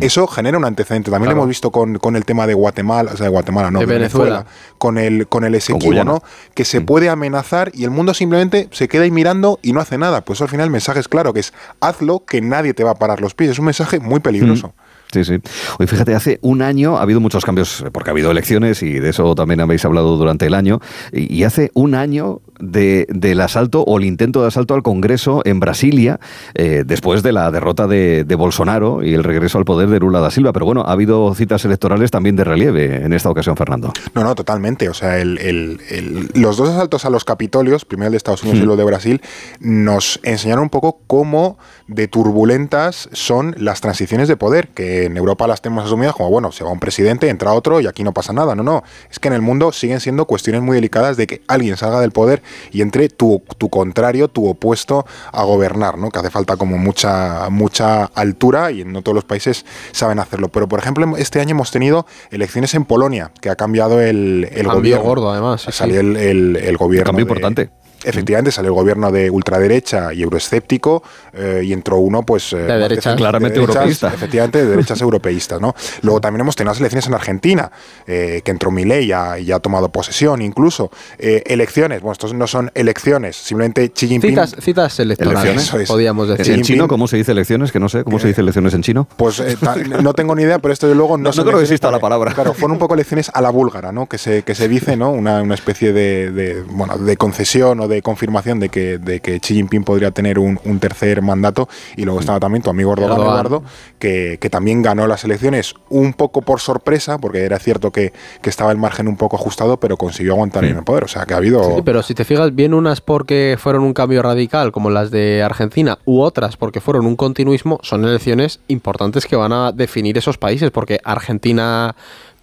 eso 0.00 0.26
genera 0.26 0.58
un 0.58 0.64
antecedente. 0.64 1.10
También 1.10 1.26
claro. 1.26 1.36
lo 1.36 1.42
hemos 1.42 1.48
visto 1.48 1.70
con, 1.70 1.98
con, 1.98 2.16
el 2.16 2.24
tema 2.24 2.46
de 2.46 2.54
Guatemala, 2.54 3.12
o 3.12 3.16
sea, 3.16 3.24
de 3.24 3.30
Guatemala, 3.30 3.70
no, 3.70 3.78
de 3.78 3.86
Venezuela, 3.86 4.38
Venezuela, 4.38 4.76
con 4.78 4.98
el, 4.98 5.28
con 5.28 5.44
el 5.44 5.54
Esequibo, 5.54 6.04
¿no? 6.04 6.22
Que 6.54 6.64
se 6.64 6.80
mm. 6.80 6.86
puede 6.86 7.08
amenazar 7.08 7.70
y 7.74 7.84
el 7.84 7.90
mundo 7.90 8.14
simplemente 8.14 8.68
se 8.72 8.88
queda 8.88 9.04
ahí 9.04 9.10
mirando 9.10 9.60
y 9.62 9.72
no 9.72 9.80
hace 9.80 9.98
nada. 9.98 10.22
Pues 10.22 10.40
al 10.40 10.48
final 10.48 10.64
el 10.64 10.70
mensaje 10.70 11.00
es 11.00 11.08
claro, 11.08 11.32
que 11.32 11.40
es 11.40 11.52
hazlo, 11.80 12.24
que 12.26 12.40
nadie 12.40 12.74
te 12.74 12.82
va 12.82 12.92
a 12.92 12.94
parar 12.96 13.20
los 13.20 13.34
pies. 13.34 13.52
Es 13.52 13.58
un 13.58 13.66
mensaje 13.66 14.00
muy 14.00 14.20
peligroso. 14.20 14.68
Mm. 14.68 14.83
Sí, 15.14 15.22
sí. 15.22 15.38
Hoy 15.78 15.86
fíjate, 15.86 16.12
hace 16.12 16.40
un 16.42 16.60
año 16.60 16.98
ha 16.98 17.02
habido 17.02 17.20
muchos 17.20 17.44
cambios, 17.44 17.84
porque 17.92 18.10
ha 18.10 18.12
habido 18.12 18.32
elecciones 18.32 18.82
y 18.82 18.98
de 18.98 19.10
eso 19.10 19.36
también 19.36 19.60
habéis 19.60 19.84
hablado 19.84 20.16
durante 20.16 20.46
el 20.46 20.54
año. 20.54 20.80
Y 21.12 21.44
hace 21.44 21.70
un 21.74 21.94
año 21.94 22.40
de, 22.58 23.06
del 23.08 23.40
asalto 23.40 23.82
o 23.82 23.98
el 23.98 24.04
intento 24.04 24.42
de 24.42 24.48
asalto 24.48 24.74
al 24.74 24.82
Congreso 24.82 25.42
en 25.44 25.60
Brasilia, 25.60 26.18
eh, 26.54 26.82
después 26.84 27.22
de 27.22 27.30
la 27.30 27.50
derrota 27.52 27.86
de, 27.86 28.24
de, 28.24 28.34
Bolsonaro 28.34 29.04
y 29.04 29.14
el 29.14 29.22
regreso 29.22 29.58
al 29.58 29.64
poder 29.64 29.88
de 29.88 30.00
Lula 30.00 30.18
da 30.18 30.32
Silva. 30.32 30.52
Pero 30.52 30.66
bueno, 30.66 30.82
ha 30.82 30.90
habido 30.90 31.32
citas 31.36 31.64
electorales 31.64 32.10
también 32.10 32.34
de 32.34 32.42
relieve 32.42 33.04
en 33.04 33.12
esta 33.12 33.30
ocasión, 33.30 33.56
Fernando. 33.56 33.92
No, 34.14 34.24
no, 34.24 34.34
totalmente. 34.34 34.88
O 34.88 34.94
sea, 34.94 35.18
el, 35.18 35.38
el, 35.38 35.80
el, 35.90 36.30
los 36.34 36.56
dos 36.56 36.70
asaltos 36.70 37.04
a 37.04 37.10
los 37.10 37.24
Capitolios, 37.24 37.84
primero 37.84 38.08
el 38.08 38.12
de 38.12 38.16
Estados 38.16 38.42
Unidos 38.42 38.60
y 38.60 38.64
luego 38.64 38.78
de 38.78 38.84
Brasil, 38.84 39.22
nos 39.60 40.18
enseñaron 40.24 40.64
un 40.64 40.70
poco 40.70 41.00
cómo 41.06 41.58
de 41.86 42.08
turbulentas 42.08 43.08
son 43.12 43.54
las 43.58 43.80
transiciones 43.80 44.28
de 44.28 44.36
poder, 44.36 44.68
que 44.68 45.03
en 45.04 45.16
Europa 45.16 45.46
las 45.46 45.60
tenemos 45.60 45.84
asumidas 45.84 46.14
como, 46.14 46.30
bueno, 46.30 46.52
se 46.52 46.64
va 46.64 46.70
un 46.70 46.80
presidente, 46.80 47.28
entra 47.28 47.52
otro 47.52 47.80
y 47.80 47.86
aquí 47.86 48.02
no 48.02 48.12
pasa 48.12 48.32
nada. 48.32 48.54
No, 48.54 48.62
no. 48.62 48.82
Es 49.10 49.18
que 49.18 49.28
en 49.28 49.34
el 49.34 49.42
mundo 49.42 49.72
siguen 49.72 50.00
siendo 50.00 50.26
cuestiones 50.26 50.62
muy 50.62 50.74
delicadas 50.74 51.16
de 51.16 51.26
que 51.26 51.42
alguien 51.48 51.76
salga 51.76 52.00
del 52.00 52.12
poder 52.12 52.42
y 52.72 52.82
entre 52.82 53.08
tu, 53.08 53.42
tu 53.58 53.68
contrario, 53.68 54.28
tu 54.28 54.46
opuesto 54.48 55.06
a 55.32 55.44
gobernar, 55.44 55.98
¿no? 55.98 56.10
Que 56.10 56.18
hace 56.18 56.30
falta 56.30 56.56
como 56.56 56.78
mucha, 56.78 57.48
mucha 57.50 58.04
altura 58.04 58.70
y 58.70 58.84
no 58.84 59.02
todos 59.02 59.14
los 59.14 59.24
países 59.24 59.64
saben 59.92 60.18
hacerlo. 60.18 60.48
Pero, 60.48 60.68
por 60.68 60.78
ejemplo, 60.78 61.16
este 61.16 61.40
año 61.40 61.52
hemos 61.52 61.70
tenido 61.70 62.06
elecciones 62.30 62.74
en 62.74 62.84
Polonia, 62.84 63.30
que 63.40 63.50
ha 63.50 63.56
cambiado 63.56 64.00
el, 64.00 64.48
el 64.50 64.66
Cambio 64.66 64.74
gobierno. 64.74 65.04
gordo, 65.04 65.30
además. 65.30 65.62
Sí, 65.62 65.72
Salió 65.72 66.00
sí. 66.00 66.06
el, 66.06 66.16
el, 66.16 66.56
el, 66.56 66.76
gobierno. 66.76 67.10
Un 67.10 67.16
cambio 67.16 67.24
de, 67.24 67.30
importante 67.30 67.83
efectivamente 68.04 68.52
salió 68.52 68.68
el 68.70 68.74
gobierno 68.74 69.10
de 69.10 69.30
ultraderecha 69.30 70.12
y 70.12 70.22
euroescéptico 70.22 71.02
eh, 71.32 71.62
y 71.64 71.72
entró 71.72 71.98
uno 71.98 72.22
pues 72.22 72.50
de 72.50 72.64
derecha 72.64 73.16
claramente 73.16 73.54
de 73.54 73.60
derechas, 73.60 73.76
europeísta. 73.76 74.12
efectivamente 74.14 74.62
de 74.62 74.70
derechas 74.70 75.00
europeístas 75.02 75.60
no 75.60 75.74
luego 76.02 76.20
también 76.20 76.42
hemos 76.42 76.56
tenido 76.56 76.72
las 76.72 76.80
elecciones 76.80 77.06
en 77.06 77.14
Argentina 77.14 77.70
eh, 78.06 78.42
que 78.44 78.50
entró 78.50 78.70
Milei 78.70 79.06
y 79.06 79.12
ha, 79.12 79.38
y 79.38 79.52
ha 79.52 79.58
tomado 79.58 79.88
posesión 79.90 80.42
incluso. 80.42 80.90
Eh, 81.18 81.42
elecciones 81.46 82.00
bueno 82.00 82.12
estos 82.12 82.34
no 82.34 82.46
son 82.46 82.70
elecciones 82.74 83.36
simplemente 83.36 83.90
Xi 83.90 84.08
Jinping 84.08 84.30
citas, 84.30 84.56
citas 84.60 85.00
electorales 85.00 85.72
es. 85.74 85.88
podríamos 85.88 86.28
decir. 86.28 86.54
En 86.54 86.62
chino 86.62 86.88
cómo 86.88 87.08
se 87.08 87.16
dice 87.16 87.32
elecciones 87.32 87.72
que 87.72 87.80
no 87.80 87.88
sé 87.88 88.04
cómo 88.04 88.18
se 88.18 88.28
dice 88.28 88.40
elecciones 88.40 88.74
en 88.74 88.82
chino 88.82 89.08
pues 89.16 89.40
eh, 89.40 89.56
no 90.02 90.14
tengo 90.14 90.34
ni 90.34 90.42
idea 90.42 90.58
pero 90.58 90.72
esto 90.72 90.88
de 90.88 90.94
luego 90.94 91.16
no, 91.16 91.30
no, 91.30 91.36
no 91.36 91.44
creo 91.44 91.58
que 91.58 91.64
exista 91.64 91.90
la 91.90 91.98
palabra. 91.98 92.32
claro 92.32 92.54
fueron 92.54 92.72
un 92.72 92.78
poco 92.78 92.94
elecciones 92.94 93.30
a 93.32 93.40
la 93.40 93.50
búlgara 93.50 93.92
no 93.92 94.06
que 94.06 94.18
se 94.18 94.42
que 94.42 94.54
se 94.54 94.68
dice 94.68 94.96
no 94.96 95.10
una, 95.10 95.42
una 95.42 95.54
especie 95.54 95.92
de, 95.92 96.30
de 96.30 96.62
bueno 96.62 96.98
de 96.98 97.16
concesión 97.16 97.80
o 97.80 97.88
de 97.88 97.93
confirmación 98.02 98.60
de 98.60 98.68
que, 98.68 98.98
de 98.98 99.20
que 99.20 99.40
Xi 99.40 99.54
Jinping 99.54 99.84
podría 99.84 100.10
tener 100.10 100.38
un, 100.38 100.58
un, 100.64 100.78
tercer 100.78 101.22
mandato. 101.22 101.68
Y 101.96 102.04
luego 102.04 102.20
estaba 102.20 102.40
también 102.40 102.62
tu 102.62 102.70
amigo 102.70 102.92
Erdogan, 102.92 103.20
Eduardo, 103.20 103.62
que, 103.98 104.38
que, 104.40 104.50
también 104.50 104.82
ganó 104.82 105.06
las 105.06 105.24
elecciones 105.24 105.74
un 105.88 106.12
poco 106.12 106.42
por 106.42 106.60
sorpresa, 106.60 107.18
porque 107.18 107.44
era 107.44 107.58
cierto 107.58 107.90
que, 107.90 108.12
que 108.42 108.50
estaba 108.50 108.72
el 108.72 108.78
margen 108.78 109.08
un 109.08 109.16
poco 109.16 109.36
ajustado, 109.36 109.78
pero 109.78 109.96
consiguió 109.96 110.32
aguantar 110.34 110.64
sí. 110.64 110.70
en 110.70 110.76
el 110.78 110.84
poder. 110.84 111.04
O 111.04 111.08
sea, 111.08 111.26
que 111.26 111.34
ha 111.34 111.38
habido... 111.38 111.62
Sí, 111.76 111.82
pero 111.84 112.02
si 112.02 112.14
te 112.14 112.24
fijas, 112.24 112.54
bien 112.54 112.74
unas 112.74 113.00
porque 113.00 113.56
fueron 113.58 113.82
un 113.82 113.94
cambio 113.94 114.22
radical, 114.22 114.72
como 114.72 114.90
las 114.90 115.10
de 115.10 115.42
Argentina, 115.42 115.98
u 116.04 116.20
otras 116.20 116.56
porque 116.56 116.80
fueron 116.80 117.06
un 117.06 117.16
continuismo, 117.16 117.78
son 117.82 118.04
elecciones 118.04 118.60
importantes 118.68 119.26
que 119.26 119.36
van 119.36 119.52
a 119.52 119.72
definir 119.72 120.18
esos 120.18 120.38
países, 120.38 120.70
porque 120.70 121.00
Argentina... 121.04 121.94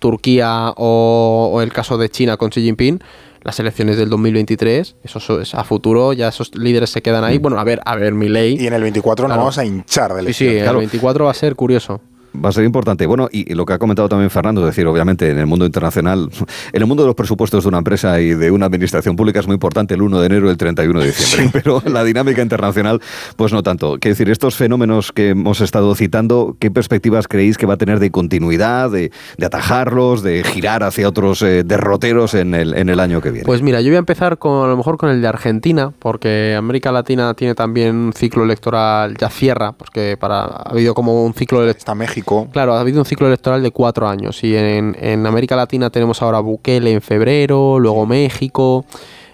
Turquía 0.01 0.73
o, 0.77 1.51
o 1.53 1.61
el 1.61 1.71
caso 1.71 1.99
de 1.99 2.09
China 2.09 2.35
con 2.35 2.49
Xi 2.49 2.63
Jinping, 2.63 3.03
las 3.43 3.59
elecciones 3.59 3.97
del 3.97 4.09
2023, 4.09 4.95
eso 5.03 5.41
es 5.41 5.55
a 5.55 5.63
futuro, 5.63 6.13
ya 6.13 6.27
esos 6.27 6.55
líderes 6.55 6.89
se 6.91 7.01
quedan 7.01 7.23
ahí. 7.23 7.37
Bueno, 7.37 7.59
a 7.59 7.63
ver, 7.63 7.81
a 7.85 7.95
ver, 7.95 8.13
mi 8.13 8.29
ley. 8.29 8.57
Y 8.59 8.67
en 8.67 8.73
el 8.73 8.81
24 8.81 9.25
claro. 9.25 9.35
nos 9.35 9.43
vamos 9.43 9.57
a 9.57 9.65
hinchar 9.65 10.13
de 10.13 10.21
elecciones. 10.21 10.53
Sí, 10.53 10.59
sí, 10.59 10.63
claro. 10.63 10.79
el 10.79 10.85
24 10.85 11.25
va 11.25 11.31
a 11.31 11.33
ser 11.33 11.55
curioso. 11.55 12.01
Va 12.33 12.49
a 12.49 12.51
ser 12.51 12.63
importante. 12.63 13.05
Bueno, 13.05 13.27
y 13.31 13.53
lo 13.53 13.65
que 13.65 13.73
ha 13.73 13.77
comentado 13.77 14.07
también 14.07 14.29
Fernando, 14.29 14.61
es 14.61 14.67
decir, 14.67 14.87
obviamente 14.87 15.29
en 15.29 15.37
el 15.37 15.45
mundo 15.45 15.65
internacional, 15.65 16.29
en 16.73 16.81
el 16.81 16.87
mundo 16.87 17.03
de 17.03 17.07
los 17.07 17.15
presupuestos 17.15 17.63
de 17.63 17.69
una 17.69 17.79
empresa 17.79 18.19
y 18.21 18.33
de 18.33 18.51
una 18.51 18.67
administración 18.67 19.15
pública 19.15 19.39
es 19.39 19.47
muy 19.47 19.55
importante 19.55 19.95
el 19.95 20.01
1 20.01 20.19
de 20.19 20.25
enero 20.25 20.47
y 20.47 20.49
el 20.49 20.57
31 20.57 20.99
de 20.99 21.05
diciembre, 21.07 21.45
sí. 21.45 21.49
pero 21.63 21.83
la 21.85 22.03
dinámica 22.03 22.41
internacional, 22.41 23.01
pues 23.35 23.51
no 23.51 23.63
tanto. 23.63 23.97
Quiero 23.99 24.13
decir, 24.13 24.29
estos 24.29 24.55
fenómenos 24.55 25.11
que 25.11 25.29
hemos 25.29 25.61
estado 25.61 25.93
citando, 25.95 26.55
¿qué 26.59 26.71
perspectivas 26.71 27.27
creéis 27.27 27.57
que 27.57 27.65
va 27.65 27.73
a 27.73 27.77
tener 27.77 27.99
de 27.99 28.11
continuidad, 28.11 28.89
de, 28.91 29.11
de 29.37 29.45
atajarlos, 29.45 30.23
de 30.23 30.43
girar 30.43 30.83
hacia 30.83 31.07
otros 31.07 31.41
eh, 31.41 31.63
derroteros 31.63 32.33
en 32.33 32.55
el, 32.55 32.75
en 32.75 32.89
el 32.89 32.99
año 32.99 33.21
que 33.21 33.31
viene? 33.31 33.45
Pues 33.45 33.61
mira, 33.61 33.81
yo 33.81 33.89
voy 33.89 33.97
a 33.97 33.99
empezar 33.99 34.37
con 34.37 34.65
a 34.65 34.67
lo 34.67 34.77
mejor 34.77 34.97
con 34.97 35.09
el 35.09 35.21
de 35.21 35.27
Argentina, 35.27 35.91
porque 35.99 36.55
América 36.57 36.91
Latina 36.91 37.33
tiene 37.33 37.55
también 37.55 37.95
un 37.95 38.13
ciclo 38.13 38.43
electoral, 38.43 39.17
ya 39.17 39.29
cierra, 39.29 39.73
porque 39.73 40.15
para, 40.17 40.43
ha 40.43 40.69
habido 40.69 40.93
como 40.93 41.25
un 41.25 41.33
ciclo 41.33 41.61
electoral. 41.61 41.81
Está 41.81 41.95
México 41.95 42.20
Claro, 42.51 42.73
ha 42.73 42.79
habido 42.79 42.99
un 42.99 43.05
ciclo 43.05 43.27
electoral 43.27 43.61
de 43.63 43.71
cuatro 43.71 44.07
años 44.07 44.43
y 44.43 44.55
en, 44.55 44.95
en 44.99 45.25
América 45.25 45.55
Latina 45.55 45.89
tenemos 45.89 46.21
ahora 46.21 46.39
Bukele 46.39 46.91
en 46.91 47.01
febrero, 47.01 47.79
luego 47.79 48.05
México. 48.05 48.85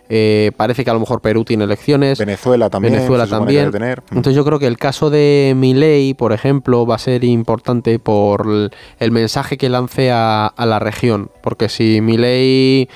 Eh, 0.10 0.51
parece 0.56 0.86
que 0.86 0.89
a 0.89 0.94
lo 0.94 1.00
mejor 1.00 1.22
Perú 1.22 1.44
tiene 1.44 1.65
elecciones. 1.65 2.17
Venezuela 2.17 2.70
también. 2.70 2.94
Venezuela 2.94 3.27
también. 3.27 3.72
Tener. 3.72 4.01
Mm. 4.01 4.17
Entonces 4.17 4.36
yo 4.36 4.46
creo 4.46 4.60
que 4.60 4.67
el 4.67 4.77
caso 4.77 5.10
de 5.10 5.53
Milei, 5.56 6.13
por 6.13 6.34
ejemplo, 6.34 6.86
va 6.86 6.96
a 6.96 7.00
ser 7.00 7.24
importante 7.24 8.00
por 8.00 8.72
el 9.00 9.12
mensaje 9.12 9.58
que 9.58 9.70
lance 9.70 10.12
a, 10.12 10.53
la 10.58 10.79
región. 10.79 11.29
Porque 11.41 11.70
si 11.70 12.01
Milei 12.01 12.89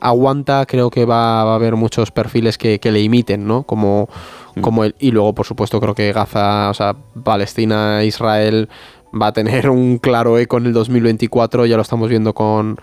aguanta, 0.00 0.64
creo 0.66 0.90
que 0.90 1.04
va, 1.04 1.42
a 1.42 1.54
haber 1.54 1.76
muchos 1.76 2.10
perfiles 2.10 2.58
que, 2.58 2.78
le 2.82 3.00
imiten, 3.00 3.46
¿no? 3.46 3.62
Como, 3.62 4.08
mm. 4.54 4.60
como 4.60 4.84
él. 4.84 4.94
Y 4.98 5.10
luego, 5.10 5.34
por 5.34 5.46
supuesto, 5.46 5.80
creo 5.80 5.94
que 5.94 6.12
Gaza, 6.12 6.68
o 6.70 6.74
sea, 6.74 6.94
Palestina, 7.24 8.04
Israel 8.04 8.68
va 9.12 9.28
a 9.28 9.32
tener 9.32 9.70
un 9.70 9.98
claro 9.98 10.38
eco 10.38 10.58
en 10.58 10.66
el 10.66 10.72
2024, 10.72 11.66
ya 11.66 11.76
lo 11.76 11.82
estamos 11.82 12.08
viendo 12.08 12.34
con, 12.34 12.78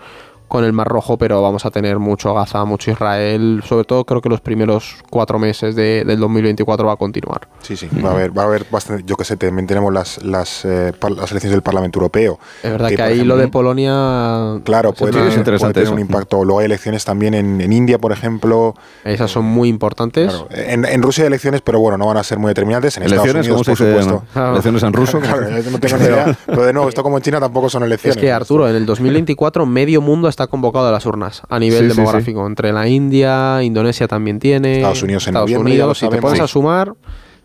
con 0.48 0.64
el 0.64 0.72
Mar 0.72 0.88
Rojo, 0.88 1.16
pero 1.16 1.42
vamos 1.42 1.66
a 1.66 1.70
tener 1.70 1.98
mucho 1.98 2.32
Gaza, 2.34 2.64
mucho 2.64 2.90
Israel. 2.90 3.62
Sobre 3.66 3.84
todo 3.84 4.04
creo 4.04 4.20
que 4.20 4.28
los 4.28 4.40
primeros 4.40 4.96
cuatro 5.10 5.38
meses 5.38 5.74
de, 5.74 6.04
del 6.04 6.20
2024 6.20 6.86
va 6.86 6.92
a 6.92 6.96
continuar. 6.96 7.48
Sí, 7.60 7.76
sí, 7.76 7.88
va 8.04 8.10
a 8.10 8.12
haber, 8.12 8.36
va 8.36 8.42
a 8.42 8.46
haber 8.46 8.66
bastante, 8.70 9.04
yo 9.06 9.16
que 9.16 9.24
sé, 9.24 9.36
también 9.36 9.66
tenemos 9.66 9.92
las, 9.92 10.22
las, 10.22 10.64
eh, 10.64 10.92
las 11.00 11.30
elecciones 11.30 11.50
del 11.50 11.62
Parlamento 11.62 11.98
Europeo. 11.98 12.38
Es 12.62 12.70
verdad 12.70 12.88
que, 12.90 13.02
ahí 13.02 13.24
lo 13.24 13.36
de 13.36 13.48
Polonia... 13.48 14.60
Claro, 14.64 14.92
puede, 14.92 15.12
tener, 15.12 15.32
interesante 15.32 15.80
tener 15.80 15.92
un 15.92 16.00
impacto. 16.00 16.44
Luego 16.44 16.60
hay 16.60 16.66
elecciones 16.66 17.04
también 17.04 17.34
en, 17.34 17.60
en 17.60 17.72
India, 17.72 17.98
por 17.98 18.12
ejemplo. 18.12 18.74
Esas 19.04 19.30
son 19.30 19.44
muy 19.44 19.68
importantes. 19.68 20.30
Claro, 20.30 20.48
en, 20.50 20.84
en, 20.84 21.02
Rusia 21.02 21.24
hay 21.24 21.28
elecciones, 21.28 21.60
pero 21.62 21.80
bueno, 21.80 21.98
no 21.98 22.06
van 22.06 22.16
a 22.16 22.24
ser 22.24 22.38
muy 22.38 22.48
determinantes. 22.48 22.96
En 22.96 23.04
¿Elecciones? 23.04 23.46
Estados 23.46 23.66
Unidos, 23.66 23.66
por 23.66 24.06
supuesto. 24.06 24.50
¿Elecciones 24.50 24.82
en 24.82 24.92
ruso? 24.92 25.20
claro, 25.20 25.48
no 25.70 25.78
tengo 25.78 25.96
ni 25.98 26.04
idea. 26.04 26.38
Pero 26.46 26.64
de 26.64 26.72
nuevo, 26.72 26.88
esto 26.88 27.02
como 27.02 27.16
en 27.16 27.22
China 27.22 27.40
tampoco 27.40 27.68
son 27.68 27.82
elecciones. 27.82 28.16
Es 28.16 28.20
que 28.20 28.30
Arturo, 28.32 28.68
en 28.68 28.76
el 28.76 28.86
2024 28.86 29.66
medio 29.66 30.00
mundo 30.00 30.28
está 30.36 30.46
convocado 30.48 30.88
a 30.88 30.92
las 30.92 31.06
urnas 31.06 31.42
a 31.48 31.58
nivel 31.58 31.88
demográfico. 31.88 32.46
Entre 32.46 32.70
la 32.70 32.86
India, 32.86 33.62
Indonesia 33.62 34.06
también 34.06 34.38
tiene. 34.38 34.76
Estados 34.76 35.02
Unidos 35.02 35.26
en 35.26 35.30
Estados 35.30 35.50
Unidos, 35.50 35.98
si 35.98 36.08
te 36.08 36.18
pones 36.18 36.40
a 36.40 36.46
sumar, 36.46 36.92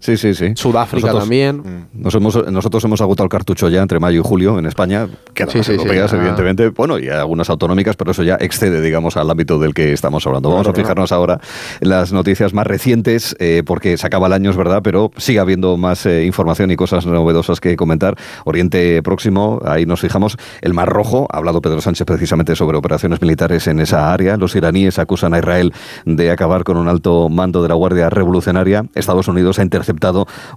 Sí, 0.02 0.18
sí, 0.18 0.34
sí. 0.34 0.54
Sudáfrica 0.56 1.14
también. 1.14 1.58
Mm. 1.58 2.02
Nos 2.02 2.16
hemos, 2.16 2.52
nosotros 2.52 2.84
hemos 2.84 3.02
agotado 3.02 3.26
el 3.26 3.30
cartucho 3.30 3.70
ya 3.70 3.82
entre 3.82 4.00
mayo 4.00 4.20
y 4.20 4.24
julio 4.24 4.58
en 4.58 4.66
España, 4.66 5.08
que 5.36 5.46
las 5.46 5.70
europeas, 5.70 6.12
evidentemente, 6.14 6.70
bueno, 6.70 6.98
y 6.98 7.08
algunas 7.08 7.50
autonómicas, 7.52 7.96
pero 7.96 8.12
eso 8.12 8.24
ya 8.24 8.36
excede, 8.36 8.82
digamos, 8.82 9.16
al 9.16 9.30
ámbito 9.30 9.60
del 9.60 9.76
que 9.76 9.94
estamos 9.94 10.26
hablando. 10.26 10.50
Vamos 10.50 10.68
a 10.68 10.74
fijarnos 10.74 11.12
ahora 11.12 11.40
en 11.80 11.90
las 11.90 12.12
noticias 12.12 12.54
más 12.54 12.66
recientes, 12.66 13.36
eh, 13.40 13.62
porque 13.64 13.96
se 13.98 14.08
acaba 14.08 14.26
el 14.26 14.34
año, 14.34 14.50
es 14.50 14.58
verdad, 14.58 14.82
pero 14.84 15.12
sigue 15.18 15.40
habiendo 15.40 15.78
más 15.78 16.06
eh, 16.08 16.26
información 16.26 16.72
y 16.72 16.76
cosas 16.76 17.06
novedosas 17.06 17.60
que 17.60 17.76
comentar. 17.76 18.16
Oriente 18.44 19.04
Próximo, 19.04 19.62
ahí 19.64 19.86
nos 19.86 20.02
fijamos. 20.02 20.38
El 20.62 20.74
Mar 20.74 20.90
Rojo, 20.90 21.28
ha 21.32 21.38
hablado 21.38 21.62
Pedro 21.62 21.80
Sánchez 21.80 22.08
precisamente 22.08 22.56
sobre 22.56 22.76
operaciones 22.76 23.22
militares 23.22 23.68
en 23.68 23.80
esa 23.80 24.12
área. 24.12 24.36
Los 24.36 24.56
iraníes 24.56 24.98
acusan 24.98 25.36
a 25.36 25.38
Israel 25.40 25.74
de 26.06 26.32
acabar 26.32 26.64
con 26.64 26.78
un 26.78 26.88
alto 26.88 27.30
mando 27.30 27.62
de 27.62 27.70
la 27.70 27.76
Guardia 27.76 28.10
Revolucionaria. 28.10 28.86
Estados 28.96 29.28
Unidos 29.28 29.60
ha 29.60 29.62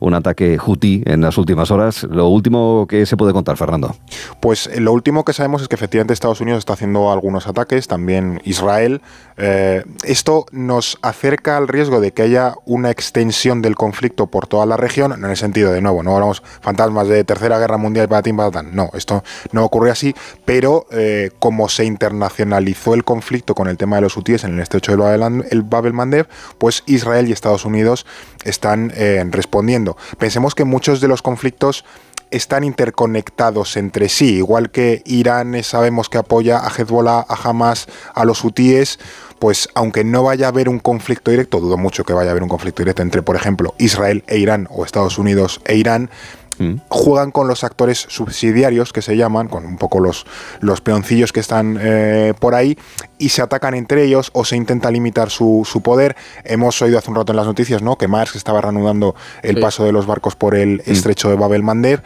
un 0.01 0.15
ataque 0.15 0.59
hutí 0.65 1.03
en 1.07 1.21
las 1.21 1.39
últimas 1.39 1.71
horas. 1.71 2.05
Lo 2.05 2.29
último 2.29 2.87
que 2.89 3.07
se 3.07 3.17
puede 3.17 3.33
contar, 3.33 3.57
Fernando. 3.57 3.95
Pues 4.41 4.67
eh, 4.67 4.81
lo 4.81 4.93
último 4.93 5.25
que 5.25 5.33
sabemos 5.33 5.63
es 5.63 5.69
que 5.69 5.75
efectivamente 5.75 6.13
Estados 6.13 6.41
Unidos 6.41 6.59
está 6.59 6.73
haciendo 6.73 7.13
algunos 7.13 7.47
ataques, 7.47 7.89
también 7.89 8.41
Israel. 8.45 9.01
Eh, 9.37 9.85
esto 10.05 10.47
nos 10.53 10.99
acerca 11.03 11.57
al 11.57 11.69
riesgo 11.69 12.01
de 12.01 12.13
que 12.13 12.23
haya 12.23 12.55
una 12.65 12.91
extensión 12.91 13.63
del 13.63 13.75
conflicto 13.75 14.27
por 14.27 14.47
toda 14.47 14.67
la 14.67 14.77
región, 14.77 15.13
en 15.13 15.25
el 15.25 15.37
sentido 15.37 15.73
de 15.73 15.81
nuevo, 15.81 16.03
no 16.03 16.15
hablamos 16.15 16.43
fantasmas 16.61 17.09
de 17.09 17.25
Tercera 17.25 17.59
Guerra 17.59 17.77
Mundial 17.77 18.09
para 18.09 18.23
para 18.23 18.63
No, 18.63 18.91
esto 18.95 19.23
no 19.53 19.65
ocurre 19.65 19.91
así, 19.91 20.15
pero 20.45 20.87
eh, 20.91 21.31
como 21.39 21.69
se 21.69 21.85
internacionalizó 21.85 22.95
el 22.95 23.05
conflicto 23.05 23.55
con 23.55 23.69
el 23.69 23.77
tema 23.77 23.97
de 23.97 24.03
los 24.03 24.17
hutíes 24.17 24.45
en 24.45 24.55
el 24.55 24.61
estrecho 24.61 24.97
del 24.97 25.63
Babel 25.63 25.93
Mandeb, 25.93 26.27
pues 26.59 26.83
Israel 26.87 27.29
y 27.29 27.33
Estados 27.33 27.65
Unidos 27.65 28.07
están 28.45 28.93
respondiendo. 29.31 29.97
Pensemos 30.19 30.55
que 30.55 30.65
muchos 30.65 31.01
de 31.01 31.09
los 31.09 31.23
conflictos 31.23 31.85
están 32.31 32.65
interconectados 32.65 33.77
entre 33.77 34.09
sí, 34.09 34.37
igual 34.37 34.71
que 34.71 35.03
Irán 35.05 35.63
sabemos 35.63 36.09
que 36.09 36.19
apoya 36.19 36.59
a 36.59 36.69
Hezbollah, 36.69 37.25
a 37.29 37.35
Hamas, 37.35 37.87
a 38.13 38.25
los 38.25 38.43
hutíes, 38.43 38.99
pues 39.39 39.69
aunque 39.75 40.05
no 40.05 40.25
vaya 40.25 40.47
a 40.47 40.49
haber 40.49 40.69
un 40.69 40.81
conflicto 40.81 41.31
directo, 41.31 41.61
dudo 41.61 41.77
mucho 41.77 42.05
que 42.05 42.13
vaya 42.13 42.31
a 42.31 42.33
haber 42.33 42.43
un 42.43 42.49
conflicto 42.49 42.83
directo 42.83 43.03
entre, 43.03 43.23
por 43.23 43.37
ejemplo, 43.37 43.75
Israel 43.79 44.25
e 44.27 44.39
Irán 44.39 44.67
o 44.71 44.85
Estados 44.85 45.19
Unidos 45.19 45.61
e 45.65 45.77
Irán, 45.77 46.11
Mm. 46.59 46.75
juegan 46.89 47.31
con 47.31 47.49
los 47.49 47.65
actores 47.65 48.07
subsidiarios 48.09 48.93
que 48.93 49.03
se 49.03 49.17
llaman, 49.17 49.49
con 49.49 49.67
un 49.67 49.77
poco 49.77 50.01
los, 50.01 50.27
los 50.61 50.81
peoncillos 50.81 51.33
que 51.33 51.41
están 51.41 51.79
eh, 51.81 52.35
por 52.39 52.55
ahí, 52.55 52.79
y 53.19 53.31
se 53.31 53.43
atacan 53.43 53.75
entre 53.75 54.05
ellos 54.05 54.31
o 54.33 54.45
se 54.45 54.57
intenta 54.57 54.91
limitar 54.91 55.31
su, 55.31 55.65
poder. 55.83 56.17
Hemos 56.45 56.81
oído 56.83 56.99
hace 56.99 57.11
un 57.11 57.17
rato 57.17 57.33
en 57.33 57.37
las 57.37 57.47
noticias 57.47 57.83
¿no? 57.83 57.97
que 57.97 58.09
Marx 58.09 58.37
estaba 58.37 58.61
reanudando 58.61 59.15
el 59.43 59.61
paso 59.61 59.85
de 59.85 59.93
los 59.93 60.07
barcos 60.07 60.37
por 60.37 60.55
el 60.55 60.83
mm. 60.87 60.91
estrecho 60.91 61.29
de 61.29 61.37
Babel 61.37 61.63
Mandeb. 61.63 62.03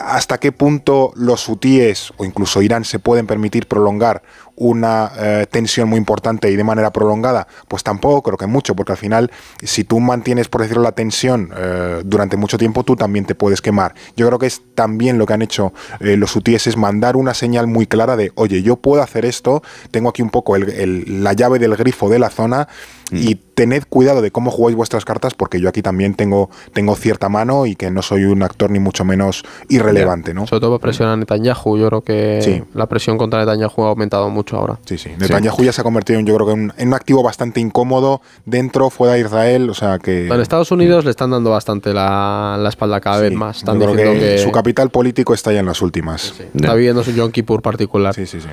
¿Hasta 0.00 0.38
qué 0.38 0.50
punto 0.52 1.12
los 1.14 1.48
hutíes 1.48 2.12
o 2.16 2.24
incluso 2.24 2.62
Irán 2.62 2.84
se 2.84 2.98
pueden 2.98 3.26
permitir 3.26 3.66
prolongar 3.66 4.22
una 4.58 5.12
eh, 5.16 5.46
tensión 5.50 5.88
muy 5.88 5.98
importante 5.98 6.50
y 6.50 6.56
de 6.56 6.64
manera 6.64 6.92
prolongada? 6.92 7.46
Pues 7.68 7.82
tampoco 7.82 8.22
creo 8.22 8.36
que 8.36 8.46
mucho, 8.46 8.74
porque 8.74 8.92
al 8.92 8.98
final, 8.98 9.30
si 9.62 9.84
tú 9.84 10.00
mantienes, 10.00 10.48
por 10.48 10.62
decirlo, 10.62 10.82
la 10.82 10.92
tensión 10.92 11.50
eh, 11.56 12.02
durante 12.04 12.36
mucho 12.36 12.58
tiempo, 12.58 12.84
tú 12.84 12.96
también 12.96 13.24
te 13.24 13.34
puedes 13.34 13.60
quemar. 13.60 13.94
Yo 14.16 14.26
creo 14.26 14.38
que 14.38 14.46
es 14.46 14.62
también 14.74 15.18
lo 15.18 15.26
que 15.26 15.34
han 15.34 15.42
hecho 15.42 15.72
eh, 16.00 16.16
los 16.16 16.34
hutíes, 16.34 16.66
es 16.66 16.76
mandar 16.76 17.16
una 17.16 17.34
señal 17.34 17.66
muy 17.66 17.86
clara 17.86 18.16
de, 18.16 18.32
oye, 18.34 18.62
yo 18.62 18.76
puedo 18.76 19.02
hacer 19.02 19.24
esto, 19.24 19.62
tengo 19.90 20.08
aquí 20.10 20.22
un 20.22 20.30
poco 20.30 20.56
la 20.56 21.32
llave 21.32 21.58
del 21.58 21.76
grifo 21.76 22.08
de 22.08 22.18
la 22.18 22.30
zona 22.30 22.68
y 23.10 23.34
mm. 23.34 23.38
tened 23.54 23.82
cuidado 23.88 24.22
de 24.22 24.30
cómo 24.30 24.50
jugáis 24.50 24.76
vuestras 24.76 25.04
cartas 25.04 25.34
porque 25.34 25.60
yo 25.60 25.68
aquí 25.68 25.82
también 25.82 26.14
tengo, 26.14 26.50
tengo 26.72 26.94
cierta 26.96 27.28
mano 27.28 27.66
y 27.66 27.76
que 27.76 27.90
no 27.90 28.02
soy 28.02 28.24
un 28.24 28.42
actor 28.42 28.70
ni 28.70 28.78
mucho 28.78 29.04
menos 29.04 29.44
irrelevante, 29.68 30.34
¿no? 30.34 30.46
Sobre 30.46 30.60
todo 30.60 30.78
presión 30.78 31.08
a 31.08 31.16
Netanyahu, 31.16 31.78
yo 31.78 31.88
creo 31.88 32.00
que 32.02 32.64
la 32.74 32.86
presión 32.86 33.18
contra 33.18 33.40
Netanyahu 33.40 33.84
ha 33.84 33.88
aumentado 33.88 34.28
mucho 34.30 34.56
ahora. 34.56 34.78
Sí, 34.84 34.98
sí. 34.98 35.10
Netanyahu 35.18 35.64
ya 35.64 35.72
se 35.72 35.80
ha 35.80 35.84
convertido 35.84 36.18
en, 36.18 36.26
yo 36.26 36.34
creo 36.34 36.46
que 36.46 36.52
en, 36.52 36.88
un 36.88 36.94
activo 36.94 37.22
bastante 37.22 37.60
incómodo 37.60 38.20
dentro, 38.44 38.90
fuera 38.90 39.14
de 39.14 39.20
Israel, 39.20 39.70
o 39.70 39.74
sea 39.74 39.98
que... 39.98 40.28
En 40.28 40.40
Estados 40.40 40.70
Unidos 40.70 41.04
le 41.04 41.10
están 41.10 41.30
dando 41.30 41.50
bastante 41.50 41.92
la, 41.92 42.64
espalda 42.68 43.00
cada 43.00 43.20
vez 43.20 43.32
más. 43.32 43.58
Están 43.58 43.80
yo 43.80 43.92
creo 43.92 44.14
que, 44.14 44.38
su 44.38 44.50
capital 44.52 44.90
político 44.90 45.34
está 45.34 45.52
ya 45.52 45.60
en 45.60 45.66
las 45.66 45.82
últimas. 45.82 46.34
Está 46.54 46.74
viviendo 46.74 47.02
su 47.02 47.12
Yom 47.12 47.30
Kippur 47.30 47.62
particular. 47.62 48.14
Sí, 48.14 48.26
sí, 48.26 48.40
sí. 48.40 48.48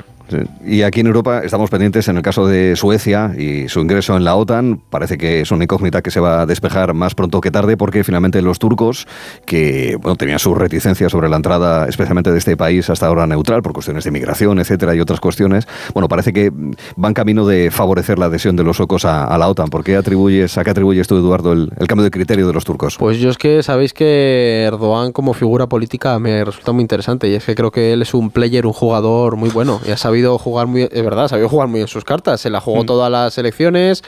Y 0.65 0.81
aquí 0.81 1.01
en 1.01 1.07
Europa 1.07 1.41
estamos 1.43 1.69
pendientes 1.69 2.07
en 2.07 2.17
el 2.17 2.23
caso 2.23 2.47
de 2.47 2.75
Suecia 2.75 3.33
y 3.37 3.69
su 3.69 3.79
ingreso 3.79 4.17
en 4.17 4.23
la 4.23 4.35
OTAN. 4.35 4.44
Parece 4.89 5.17
que 5.17 5.41
es 5.41 5.51
una 5.51 5.63
incógnita 5.63 6.01
que 6.01 6.11
se 6.11 6.19
va 6.19 6.41
a 6.41 6.45
despejar 6.45 6.93
más 6.93 7.15
pronto 7.15 7.41
que 7.41 7.51
tarde 7.51 7.77
porque 7.77 8.03
finalmente 8.03 8.41
los 8.41 8.59
turcos, 8.59 9.07
que 9.45 9.97
bueno, 10.01 10.15
tenían 10.15 10.39
su 10.39 10.53
reticencia 10.55 11.09
sobre 11.09 11.29
la 11.29 11.37
entrada 11.37 11.87
especialmente 11.87 12.31
de 12.31 12.37
este 12.37 12.57
país 12.57 12.89
hasta 12.89 13.07
ahora 13.07 13.27
neutral 13.27 13.61
por 13.61 13.73
cuestiones 13.73 14.03
de 14.03 14.09
inmigración, 14.09 14.59
etcétera, 14.59 14.95
y 14.95 14.99
otras 14.99 15.19
cuestiones, 15.19 15.67
bueno, 15.93 16.07
parece 16.07 16.33
que 16.33 16.51
van 16.95 17.13
camino 17.13 17.45
de 17.45 17.71
favorecer 17.71 18.19
la 18.19 18.25
adhesión 18.25 18.55
de 18.55 18.63
los 18.63 18.77
suecos 18.77 19.05
a, 19.05 19.37
la 19.37 19.47
OTAN. 19.47 19.69
¿Por 19.69 19.83
qué 19.83 19.95
atribuyes, 19.95 20.57
a 20.57 20.63
qué 20.63 20.71
atribuyes 20.71 21.07
tú, 21.07 21.17
Eduardo, 21.17 21.53
el, 21.53 21.69
cambio 21.87 22.03
de 22.03 22.11
criterio 22.11 22.47
de 22.47 22.53
los 22.53 22.63
turcos? 22.63 22.97
Pues 22.97 23.19
yo 23.19 23.29
es 23.29 23.37
que 23.37 23.63
sabéis 23.63 23.93
que 23.93 24.63
Erdogan 24.63 25.11
como 25.11 25.33
figura 25.33 25.67
política 25.67 26.17
me 26.19 26.43
resulta 26.43 26.71
muy 26.71 26.81
interesante 26.81 27.27
y 27.27 27.33
es 27.33 27.45
que 27.45 27.55
creo 27.55 27.71
que 27.71 27.93
él 27.93 28.01
es 28.01 28.13
un 28.13 28.29
player, 28.29 28.65
un 28.65 28.73
jugador 28.73 29.35
muy 29.35 29.49
bueno 29.49 29.79
y 29.85 29.91
ha 29.91 29.97
sabido 29.97 30.37
jugar 30.37 30.67
muy, 30.67 30.83
es 30.83 31.03
verdad, 31.03 31.27
sabido 31.27 31.49
jugar 31.49 31.67
muy 31.67 31.79
bien 31.79 31.87
sus 31.87 32.03
cartas, 32.03 32.41
se 32.41 32.49
la 32.49 32.61
jugó 32.61 32.83
mm. 32.83 32.85
todas 32.85 33.11
las 33.11 33.37
elecciones, 33.37 34.03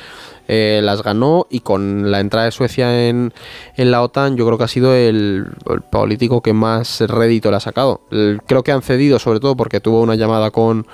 eh, 0.47 0.81
las 0.83 1.03
ganó 1.03 1.47
y 1.49 1.61
con 1.61 2.11
la 2.11 2.19
entrada 2.19 2.45
de 2.45 2.51
Suecia 2.51 3.07
en, 3.07 3.33
la 3.75 4.01
OTAN 4.01 4.37
yo 4.37 4.45
creo 4.45 4.57
que 4.57 4.63
ha 4.63 4.69
sido 4.69 4.93
el, 4.93 5.47
político 5.91 6.41
que 6.41 6.53
más 6.53 7.01
rédito 7.01 7.51
le 7.51 7.57
ha 7.57 7.61
sacado. 7.61 8.01
creo 8.45 8.63
que 8.63 8.71
han 8.71 8.81
cedido 8.81 9.19
sobre 9.19 9.39
todo 9.39 9.55
porque 9.55 9.79
tuvo 9.79 10.01
una 10.01 10.15
llamada 10.15 10.51
con 10.51 10.85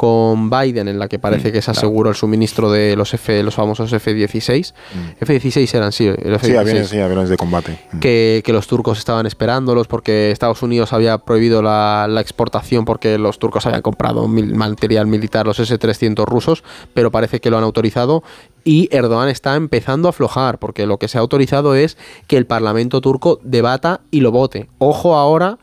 con 0.00 0.48
Biden 0.48 0.88
en 0.88 0.98
la 0.98 1.08
que 1.08 1.18
parece 1.18 1.50
mm, 1.50 1.52
que 1.52 1.60
se 1.60 1.72
aseguró 1.72 2.08
el 2.08 2.16
suministro 2.16 2.72
de 2.72 2.96
los 2.96 3.12
F, 3.12 3.42
los 3.42 3.54
famosos 3.54 3.92
F-16. 3.92 4.72
Mm. 4.72 4.98
F-16 5.20 5.74
eran, 5.74 5.92
sí, 5.92 6.06
el 6.06 6.36
F 6.36 6.48
-16, 6.48 6.84
sí, 6.86 7.00
aviones, 7.00 7.28
de 7.28 7.36
combate. 7.36 7.78
Mm. 7.92 7.98
Que, 7.98 8.42
los 8.46 8.66
turcos 8.66 8.96
estaban 8.96 9.26
esperándolos 9.26 9.88
porque 9.88 10.30
Estados 10.30 10.62
Unidos 10.62 10.94
había 10.94 11.18
prohibido 11.18 11.60
la, 11.60 12.08
exportación 12.18 12.86
porque 12.86 13.18
los 13.18 13.38
turcos 13.38 13.66
habían 13.66 13.82
comprado 13.82 14.26
material 14.26 15.06
militar, 15.06 15.44
los 15.44 15.60
S-300 15.60 16.24
rusos, 16.24 16.64
pero 16.94 17.10
parece 17.10 17.40
que 17.40 17.50
lo 17.50 17.58
han 17.58 17.64
autorizado 17.64 18.22
y 18.64 18.88
Erdogan 18.94 19.28
está 19.28 19.56
empezando 19.56 20.08
a 20.08 20.10
aflojar 20.10 20.58
porque 20.58 20.86
lo 20.86 20.98
que 20.98 21.08
se 21.08 21.18
ha 21.18 21.20
autorizado 21.20 21.74
es 21.74 21.96
que 22.26 22.36
el 22.36 22.46
Parlamento 22.46 23.00
turco 23.00 23.40
debata 23.42 24.00
y 24.10 24.20
lo 24.20 24.30
vote. 24.30 24.68
Ojo 24.78 25.16
ahora 25.16 25.58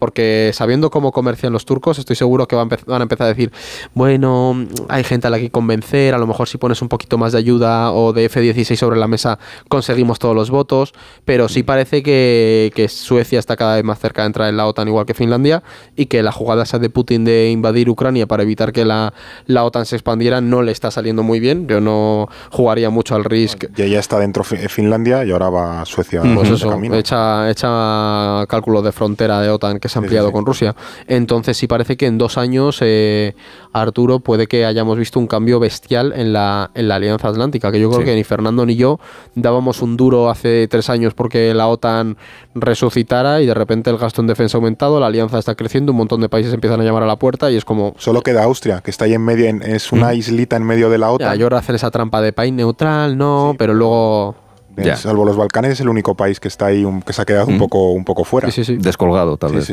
porque 0.00 0.50
sabiendo 0.54 0.90
cómo 0.90 1.12
comercian 1.12 1.52
los 1.52 1.64
turcos, 1.64 2.00
estoy 2.00 2.16
seguro 2.16 2.48
que 2.48 2.56
van, 2.56 2.68
a 2.72 3.02
empezar 3.02 3.26
a 3.26 3.28
decir, 3.28 3.52
bueno, 3.94 4.66
hay 4.88 5.04
gente 5.04 5.28
a 5.28 5.30
la 5.30 5.38
que 5.38 5.50
convencer, 5.50 6.14
a 6.14 6.18
lo 6.18 6.26
mejor 6.26 6.48
si 6.48 6.58
pones 6.58 6.82
un 6.82 6.88
poquito 6.88 7.18
más 7.18 7.32
de 7.32 7.38
ayuda 7.38 7.92
o 7.92 8.12
de 8.12 8.24
F-16 8.24 8.76
sobre 8.76 8.98
la 8.98 9.06
mesa 9.06 9.38
conseguimos 9.68 10.18
todos 10.18 10.34
los 10.34 10.50
votos, 10.50 10.94
pero 11.24 11.48
sí 11.48 11.62
parece 11.62 12.02
que, 12.02 12.72
que 12.74 12.88
Suecia 12.88 13.38
está 13.38 13.56
cada 13.56 13.76
vez 13.76 13.84
más 13.84 14.00
cerca 14.00 14.22
de 14.22 14.26
entrar 14.26 14.48
en 14.48 14.56
la 14.56 14.66
OTAN 14.66 14.88
igual 14.88 15.06
que 15.06 15.14
Finlandia 15.14 15.62
y 15.96 16.06
que 16.06 16.22
la 16.22 16.32
jugada 16.32 16.62
esa 16.62 16.78
de 16.78 16.88
Putin 16.88 17.24
de 17.24 17.50
invadir 17.50 17.90
Ucrania 17.90 18.26
para 18.26 18.42
evitar 18.42 18.72
que 18.72 18.86
la, 18.86 19.12
la 19.46 19.64
OTAN 19.64 19.84
se 19.84 19.96
expandiera 19.96 20.40
no 20.40 20.62
le 20.62 20.72
está 20.72 20.90
saliendo 20.90 21.22
muy 21.22 21.40
bien. 21.40 21.68
Yo 21.68 21.80
no 21.80 22.28
jugaría 22.50 22.88
mucho 22.88 23.14
al 23.14 23.24
risk. 23.24 23.66
Ya 23.76 23.86
ya 23.86 23.98
está 23.98 24.18
dentro 24.18 24.44
Finlandia 24.44 25.24
y 25.24 25.30
ahora 25.30 25.50
va 25.50 25.84
Suecia. 25.84 26.22
Pues 26.22 26.50
eso, 26.50 26.80
echa, 26.94 27.50
echa 27.50 28.46
cálculos 28.48 28.84
de 28.84 28.92
frontera 28.92 29.40
de 29.40 29.50
OTAN 29.50 29.78
que 29.78 29.89
se 29.90 29.98
ha 29.98 30.02
ampliado 30.02 30.32
con 30.32 30.46
Rusia. 30.46 30.74
Entonces 31.06 31.56
sí 31.56 31.66
parece 31.66 31.96
que 31.96 32.06
en 32.06 32.16
dos 32.16 32.38
años, 32.38 32.78
eh, 32.80 33.34
Arturo, 33.72 34.20
puede 34.20 34.46
que 34.46 34.64
hayamos 34.64 34.98
visto 34.98 35.18
un 35.18 35.26
cambio 35.26 35.60
bestial 35.60 36.12
en 36.16 36.32
la, 36.32 36.70
en 36.74 36.88
la 36.88 36.96
Alianza 36.96 37.28
Atlántica, 37.28 37.70
que 37.70 37.80
yo 37.80 37.90
creo 37.90 38.04
que 38.04 38.14
ni 38.14 38.24
Fernando 38.24 38.64
ni 38.64 38.76
yo 38.76 38.98
dábamos 39.34 39.82
un 39.82 39.96
duro 39.96 40.30
hace 40.30 40.66
tres 40.68 40.88
años 40.88 41.14
porque 41.14 41.52
la 41.54 41.68
OTAN 41.68 42.16
resucitara 42.54 43.42
y 43.42 43.46
de 43.46 43.54
repente 43.54 43.90
el 43.90 43.98
gasto 43.98 44.20
en 44.20 44.26
defensa 44.26 44.56
ha 44.56 44.58
aumentado, 44.58 44.98
la 45.00 45.06
alianza 45.06 45.38
está 45.38 45.54
creciendo, 45.54 45.92
un 45.92 45.98
montón 45.98 46.20
de 46.20 46.28
países 46.28 46.52
empiezan 46.52 46.80
a 46.80 46.84
llamar 46.84 47.02
a 47.02 47.06
la 47.06 47.16
puerta 47.16 47.50
y 47.50 47.56
es 47.56 47.64
como... 47.64 47.94
Solo 47.98 48.22
queda 48.22 48.44
Austria, 48.44 48.80
que 48.80 48.90
está 48.90 49.04
ahí 49.04 49.14
en 49.14 49.22
medio, 49.22 49.46
es 49.62 49.92
una 49.92 50.14
islita 50.14 50.56
en 50.56 50.64
medio 50.64 50.88
de 50.90 50.98
la 50.98 51.10
OTAN. 51.10 51.28
Ya, 51.28 51.34
yo 51.34 51.50
hacer 51.56 51.74
esa 51.74 51.90
trampa 51.90 52.20
de 52.20 52.32
país 52.32 52.52
neutral, 52.52 53.16
no, 53.16 53.54
pero 53.58 53.74
luego 53.74 54.34
Salvo 54.96 55.24
los 55.24 55.36
Balcanes, 55.36 55.72
es 55.72 55.80
el 55.80 55.88
único 55.88 56.14
país 56.14 56.40
que 56.40 56.48
está 56.48 56.66
ahí, 56.66 56.86
que 57.04 57.12
se 57.12 57.22
ha 57.22 57.24
quedado 57.24 57.46
un, 57.46 57.58
poco, 57.58 57.92
un 57.92 58.04
poco 58.04 58.24
fuera. 58.24 58.50
Sí, 58.50 58.64
sí, 58.64 58.76
Descolgado, 58.76 59.36
tal 59.36 59.54
vez. 59.54 59.70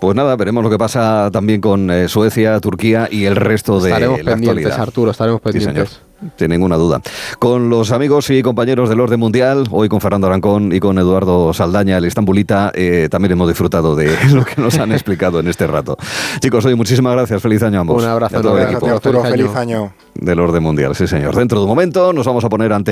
pues 0.00 0.16
nada, 0.16 0.36
veremos 0.36 0.62
lo 0.62 0.70
que 0.70 0.78
pasa 0.78 1.30
también 1.32 1.60
con 1.60 1.90
eh, 1.90 2.08
Suecia, 2.08 2.58
Turquía 2.60 3.08
y 3.10 3.24
el 3.24 3.36
resto 3.36 3.80
de 3.80 3.90
estaremos 3.90 4.22
la 4.22 4.32
pendientes, 4.32 4.78
Arturo, 4.78 5.10
estaremos 5.10 5.40
pendientes. 5.40 6.00
Sin 6.36 6.50
ninguna 6.50 6.76
duda. 6.76 7.00
Con 7.38 7.68
los 7.68 7.92
amigos 7.92 8.30
y 8.30 8.42
compañeros 8.42 8.88
del 8.88 9.00
Orden 9.00 9.20
Mundial, 9.20 9.66
hoy 9.70 9.88
con 9.88 10.00
Fernando 10.00 10.26
Arancón 10.26 10.72
y 10.72 10.80
con 10.80 10.98
Eduardo 10.98 11.52
Saldaña, 11.52 11.98
el 11.98 12.04
Estambulita, 12.04 12.72
eh, 12.74 13.08
también 13.10 13.32
hemos 13.32 13.48
disfrutado 13.48 13.94
de 13.94 14.16
lo 14.32 14.44
que 14.44 14.60
nos 14.60 14.78
han 14.78 14.92
explicado 14.92 15.40
en 15.40 15.48
este 15.48 15.66
rato. 15.66 15.96
Chicos, 16.40 16.64
hoy 16.64 16.74
muchísimas 16.74 17.14
gracias. 17.14 17.42
Feliz 17.42 17.62
año 17.62 17.78
a 17.78 17.80
ambos. 17.82 18.02
Un 18.02 18.08
abrazo 18.08 18.38
a 18.38 18.42
todo 18.42 18.58
el 18.58 18.68
equipo. 18.68 18.86
Arturo, 18.86 19.22
feliz 19.22 19.54
año. 19.54 19.92
Del 20.14 20.40
Orden 20.40 20.62
Mundial, 20.62 20.94
sí 20.94 21.06
señor. 21.06 21.34
Dentro 21.34 21.58
de 21.58 21.64
un 21.64 21.70
momento 21.70 22.12
nos 22.12 22.26
vamos 22.26 22.44
a 22.44 22.48
poner 22.48 22.72
ante 22.72 22.82